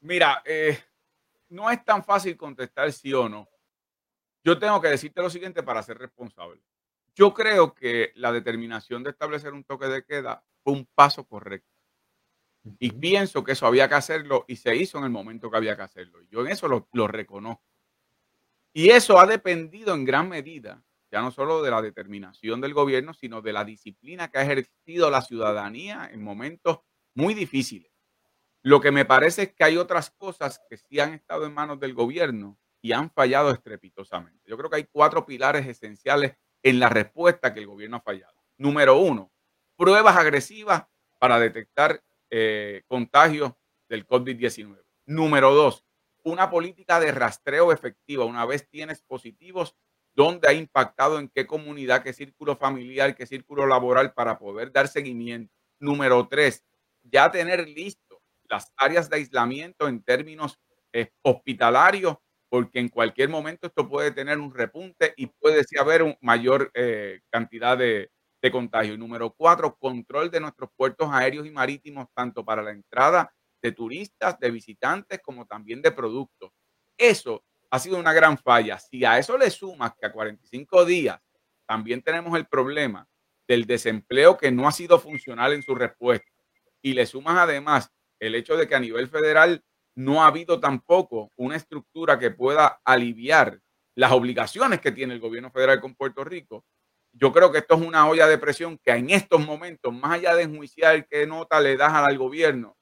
Mira, 0.00 0.42
eh, 0.44 0.78
no 1.48 1.70
es 1.70 1.84
tan 1.84 2.04
fácil 2.04 2.36
contestar 2.36 2.92
sí 2.92 3.12
o 3.12 3.28
no. 3.28 3.48
Yo 4.44 4.58
tengo 4.58 4.80
que 4.80 4.88
decirte 4.88 5.22
lo 5.22 5.30
siguiente 5.30 5.62
para 5.62 5.82
ser 5.82 5.98
responsable. 5.98 6.62
Yo 7.14 7.34
creo 7.34 7.74
que 7.74 8.12
la 8.14 8.32
determinación 8.32 9.02
de 9.02 9.10
establecer 9.10 9.52
un 9.52 9.64
toque 9.64 9.86
de 9.86 10.04
queda 10.04 10.44
fue 10.62 10.74
un 10.74 10.86
paso 10.94 11.26
correcto. 11.26 11.68
Y 12.78 12.92
pienso 12.92 13.42
que 13.42 13.52
eso 13.52 13.66
había 13.66 13.88
que 13.88 13.94
hacerlo 13.94 14.44
y 14.46 14.56
se 14.56 14.76
hizo 14.76 14.98
en 14.98 15.04
el 15.04 15.10
momento 15.10 15.50
que 15.50 15.56
había 15.56 15.76
que 15.76 15.82
hacerlo. 15.82 16.20
Yo 16.30 16.42
en 16.42 16.48
eso 16.48 16.68
lo, 16.68 16.88
lo 16.92 17.08
reconozco. 17.08 17.64
Y 18.72 18.90
eso 18.90 19.18
ha 19.18 19.26
dependido 19.26 19.94
en 19.94 20.04
gran 20.04 20.28
medida, 20.28 20.84
ya 21.10 21.20
no 21.20 21.30
solo 21.30 21.62
de 21.62 21.70
la 21.70 21.82
determinación 21.82 22.60
del 22.60 22.74
gobierno, 22.74 23.14
sino 23.14 23.40
de 23.40 23.52
la 23.52 23.64
disciplina 23.64 24.28
que 24.28 24.38
ha 24.38 24.42
ejercido 24.42 25.10
la 25.10 25.22
ciudadanía 25.22 26.08
en 26.12 26.22
momentos 26.22 26.80
muy 27.14 27.34
difíciles. 27.34 27.90
Lo 28.62 28.80
que 28.80 28.90
me 28.90 29.04
parece 29.04 29.42
es 29.42 29.52
que 29.54 29.64
hay 29.64 29.76
otras 29.76 30.10
cosas 30.10 30.60
que 30.68 30.76
sí 30.76 30.98
han 31.00 31.14
estado 31.14 31.46
en 31.46 31.54
manos 31.54 31.78
del 31.78 31.94
gobierno 31.94 32.58
y 32.80 32.92
han 32.92 33.10
fallado 33.10 33.50
estrepitosamente. 33.50 34.48
Yo 34.48 34.56
creo 34.56 34.70
que 34.70 34.76
hay 34.76 34.84
cuatro 34.90 35.24
pilares 35.24 35.66
esenciales 35.66 36.34
en 36.62 36.80
la 36.80 36.88
respuesta 36.88 37.54
que 37.54 37.60
el 37.60 37.66
gobierno 37.66 37.98
ha 37.98 38.00
fallado. 38.00 38.34
Número 38.56 38.98
uno, 38.98 39.32
pruebas 39.76 40.16
agresivas 40.16 40.84
para 41.18 41.38
detectar 41.38 42.02
eh, 42.30 42.82
contagios 42.88 43.52
del 43.88 44.06
COVID-19. 44.06 44.82
Número 45.06 45.54
dos, 45.54 45.84
una 46.24 46.50
política 46.50 47.00
de 47.00 47.12
rastreo 47.12 47.72
efectiva. 47.72 48.24
Una 48.24 48.44
vez 48.44 48.68
tienes 48.68 49.02
positivos, 49.02 49.76
¿dónde 50.14 50.48
ha 50.48 50.52
impactado 50.52 51.18
en 51.18 51.28
qué 51.28 51.46
comunidad, 51.46 52.02
qué 52.02 52.12
círculo 52.12 52.56
familiar, 52.56 53.14
qué 53.14 53.26
círculo 53.26 53.66
laboral 53.66 54.12
para 54.12 54.38
poder 54.38 54.72
dar 54.72 54.88
seguimiento? 54.88 55.54
Número 55.78 56.26
tres, 56.28 56.64
ya 57.02 57.30
tener 57.30 57.68
listo 57.68 58.07
las 58.48 58.72
áreas 58.76 59.08
de 59.08 59.16
aislamiento 59.16 59.88
en 59.88 60.02
términos 60.02 60.58
eh, 60.92 61.10
hospitalarios, 61.22 62.16
porque 62.48 62.78
en 62.78 62.88
cualquier 62.88 63.28
momento 63.28 63.66
esto 63.66 63.88
puede 63.88 64.10
tener 64.10 64.38
un 64.38 64.54
repunte 64.54 65.12
y 65.16 65.26
puede 65.26 65.64
haber 65.78 66.02
una 66.02 66.16
mayor 66.22 66.70
eh, 66.74 67.20
cantidad 67.30 67.76
de, 67.76 68.10
de 68.40 68.50
contagio. 68.50 68.94
Y 68.94 68.98
número 68.98 69.30
cuatro, 69.30 69.76
control 69.76 70.30
de 70.30 70.40
nuestros 70.40 70.70
puertos 70.76 71.08
aéreos 71.12 71.46
y 71.46 71.50
marítimos, 71.50 72.06
tanto 72.14 72.44
para 72.44 72.62
la 72.62 72.70
entrada 72.70 73.32
de 73.60 73.72
turistas, 73.72 74.38
de 74.38 74.50
visitantes, 74.50 75.20
como 75.22 75.46
también 75.46 75.82
de 75.82 75.90
productos. 75.90 76.52
Eso 76.96 77.44
ha 77.70 77.78
sido 77.78 77.98
una 77.98 78.12
gran 78.12 78.38
falla. 78.38 78.78
Si 78.78 79.04
a 79.04 79.18
eso 79.18 79.36
le 79.36 79.50
sumas 79.50 79.92
que 80.00 80.06
a 80.06 80.12
45 80.12 80.84
días 80.84 81.20
también 81.66 82.02
tenemos 82.02 82.36
el 82.38 82.46
problema 82.46 83.06
del 83.46 83.66
desempleo 83.66 84.36
que 84.36 84.50
no 84.50 84.66
ha 84.68 84.72
sido 84.72 84.98
funcional 84.98 85.52
en 85.52 85.62
su 85.62 85.74
respuesta, 85.74 86.26
y 86.80 86.92
le 86.94 87.06
sumas 87.06 87.36
además 87.38 87.90
el 88.20 88.34
hecho 88.34 88.56
de 88.56 88.68
que 88.68 88.74
a 88.74 88.80
nivel 88.80 89.08
federal 89.08 89.62
no 89.94 90.22
ha 90.22 90.28
habido 90.28 90.60
tampoco 90.60 91.32
una 91.36 91.56
estructura 91.56 92.18
que 92.18 92.30
pueda 92.30 92.80
aliviar 92.84 93.60
las 93.96 94.12
obligaciones 94.12 94.80
que 94.80 94.92
tiene 94.92 95.14
el 95.14 95.20
gobierno 95.20 95.50
federal 95.50 95.80
con 95.80 95.96
Puerto 95.96 96.22
Rico. 96.22 96.64
Yo 97.12 97.32
creo 97.32 97.50
que 97.50 97.58
esto 97.58 97.74
es 97.74 97.80
una 97.80 98.08
olla 98.08 98.28
de 98.28 98.38
presión 98.38 98.78
que 98.78 98.92
en 98.92 99.10
estos 99.10 99.44
momentos, 99.44 99.92
más 99.92 100.12
allá 100.12 100.36
de 100.36 100.44
enjuiciar 100.44 101.08
qué 101.08 101.26
nota 101.26 101.60
le 101.60 101.76
das 101.76 101.92
al 101.92 102.16
gobierno, 102.16 102.76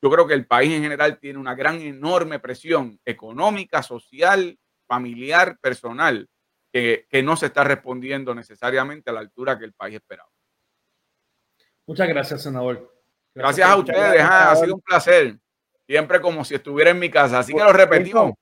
yo 0.00 0.10
creo 0.10 0.26
que 0.26 0.34
el 0.34 0.46
país 0.46 0.72
en 0.72 0.82
general 0.82 1.18
tiene 1.18 1.38
una 1.38 1.54
gran, 1.54 1.80
enorme 1.80 2.38
presión 2.38 2.98
económica, 3.04 3.82
social, 3.82 4.58
familiar, 4.86 5.58
personal, 5.60 6.28
que, 6.72 7.06
que 7.10 7.22
no 7.22 7.36
se 7.36 7.46
está 7.46 7.64
respondiendo 7.64 8.34
necesariamente 8.34 9.10
a 9.10 9.12
la 9.12 9.20
altura 9.20 9.58
que 9.58 9.66
el 9.66 9.74
país 9.74 9.96
esperaba. 9.96 10.30
Muchas 11.86 12.08
gracias, 12.08 12.42
senador. 12.42 13.01
Gracias, 13.34 13.68
a 13.68 13.76
ustedes, 13.76 14.22
ha 14.22 14.56
sido 14.56 14.74
un 14.74 14.80
placer. 14.80 15.38
Siempre 15.86 16.20
como 16.20 16.44
si 16.44 16.54
estuviera 16.54 16.90
en 16.90 16.98
mi 16.98 17.10
casa. 17.10 17.40
Así 17.40 17.52
que 17.52 17.58
lo 17.58 17.72
repetimos. 17.72 18.32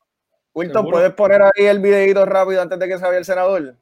Wilton, 0.53 0.90
¿puedes 0.90 1.12
poner 1.14 1.42
ahí 1.42 1.66
el 1.66 1.79
videito 1.79 2.24
rápido 2.26 2.61
antes 2.61 2.79
de 2.79 2.88
que 2.88 2.98
se 2.98 3.05
vaya 3.05 3.18
el 3.18 3.24
senador? 3.24 3.76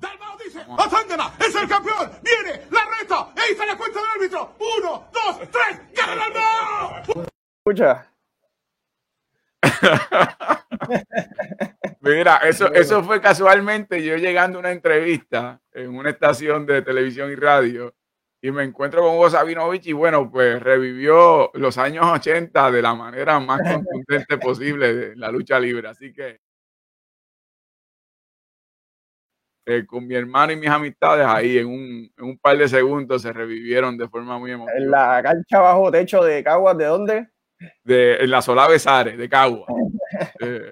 Dalmao 0.00 0.36
dice, 0.36 0.60
Atángana 0.60 1.32
es 1.40 1.54
el 1.54 1.68
campeón, 1.68 2.10
viene 2.22 2.66
la 2.70 2.86
reta, 2.98 3.32
e 3.36 3.52
hizo 3.52 3.64
la 3.64 3.76
cuenta 3.76 4.00
del 4.00 4.08
árbitro, 4.14 4.54
uno, 4.78 5.08
dos, 5.12 5.38
tres, 5.50 5.80
¡gana 5.94 6.16
Dalmao! 6.16 7.02
Escucha. 7.58 8.06
Mira, 12.00 12.36
eso, 12.44 12.72
eso 12.72 13.02
fue 13.02 13.20
casualmente 13.20 14.00
yo 14.02 14.16
llegando 14.16 14.58
a 14.58 14.60
una 14.60 14.70
entrevista 14.70 15.60
en 15.72 15.96
una 15.96 16.10
estación 16.10 16.66
de 16.66 16.82
televisión 16.82 17.32
y 17.32 17.36
radio 17.36 17.94
y 18.42 18.50
me 18.50 18.64
encuentro 18.64 19.02
con 19.02 19.14
Hugo 19.14 19.30
Sabinovich 19.30 19.86
y 19.86 19.92
bueno, 19.92 20.30
pues 20.30 20.62
revivió 20.62 21.50
los 21.54 21.78
años 21.78 22.06
80 22.06 22.70
de 22.70 22.82
la 22.82 22.94
manera 22.94 23.40
más 23.40 23.60
contundente 23.60 24.38
posible 24.38 24.94
de 24.94 25.16
la 25.16 25.30
lucha 25.30 25.58
libre. 25.58 25.88
Así 25.88 26.12
que 26.12 26.40
eh, 29.68 29.84
con 29.84 30.06
mi 30.06 30.14
hermano 30.14 30.52
y 30.52 30.56
mis 30.56 30.70
amistades 30.70 31.26
ahí 31.26 31.58
en 31.58 31.66
un, 31.66 32.12
en 32.16 32.24
un, 32.24 32.38
par 32.38 32.56
de 32.56 32.68
segundos 32.68 33.22
se 33.22 33.32
revivieron 33.32 33.98
de 33.98 34.08
forma 34.08 34.38
muy 34.38 34.52
emotiva. 34.52 34.78
En 34.78 34.90
la 34.90 35.20
cancha 35.22 35.60
bajo 35.60 35.90
techo 35.90 36.22
de 36.22 36.44
Caguas, 36.44 36.78
¿de 36.78 36.84
dónde? 36.84 37.28
De, 37.84 38.16
en 38.16 38.30
la 38.30 38.42
Solá 38.42 38.68
Besares, 38.68 39.16
de 39.16 39.28
Caguas. 39.28 39.68
Eh. 40.40 40.70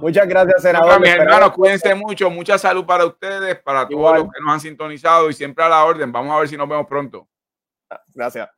Muchas 0.00 0.26
gracias, 0.26 0.62
senador. 0.62 1.00
mis 1.00 1.10
hermanos, 1.10 1.50
cuídense 1.52 1.94
mucho. 1.94 2.30
Mucha 2.30 2.56
salud 2.56 2.86
para 2.86 3.04
ustedes, 3.04 3.60
para 3.60 3.86
todos 3.86 4.18
los 4.18 4.24
que 4.24 4.40
nos 4.40 4.54
han 4.54 4.60
sintonizado 4.60 5.28
y 5.28 5.34
siempre 5.34 5.64
a 5.64 5.68
la 5.68 5.84
orden. 5.84 6.10
Vamos 6.10 6.34
a 6.34 6.38
ver 6.38 6.48
si 6.48 6.56
nos 6.56 6.68
vemos 6.68 6.86
pronto. 6.86 7.28
Gracias. 8.14 8.55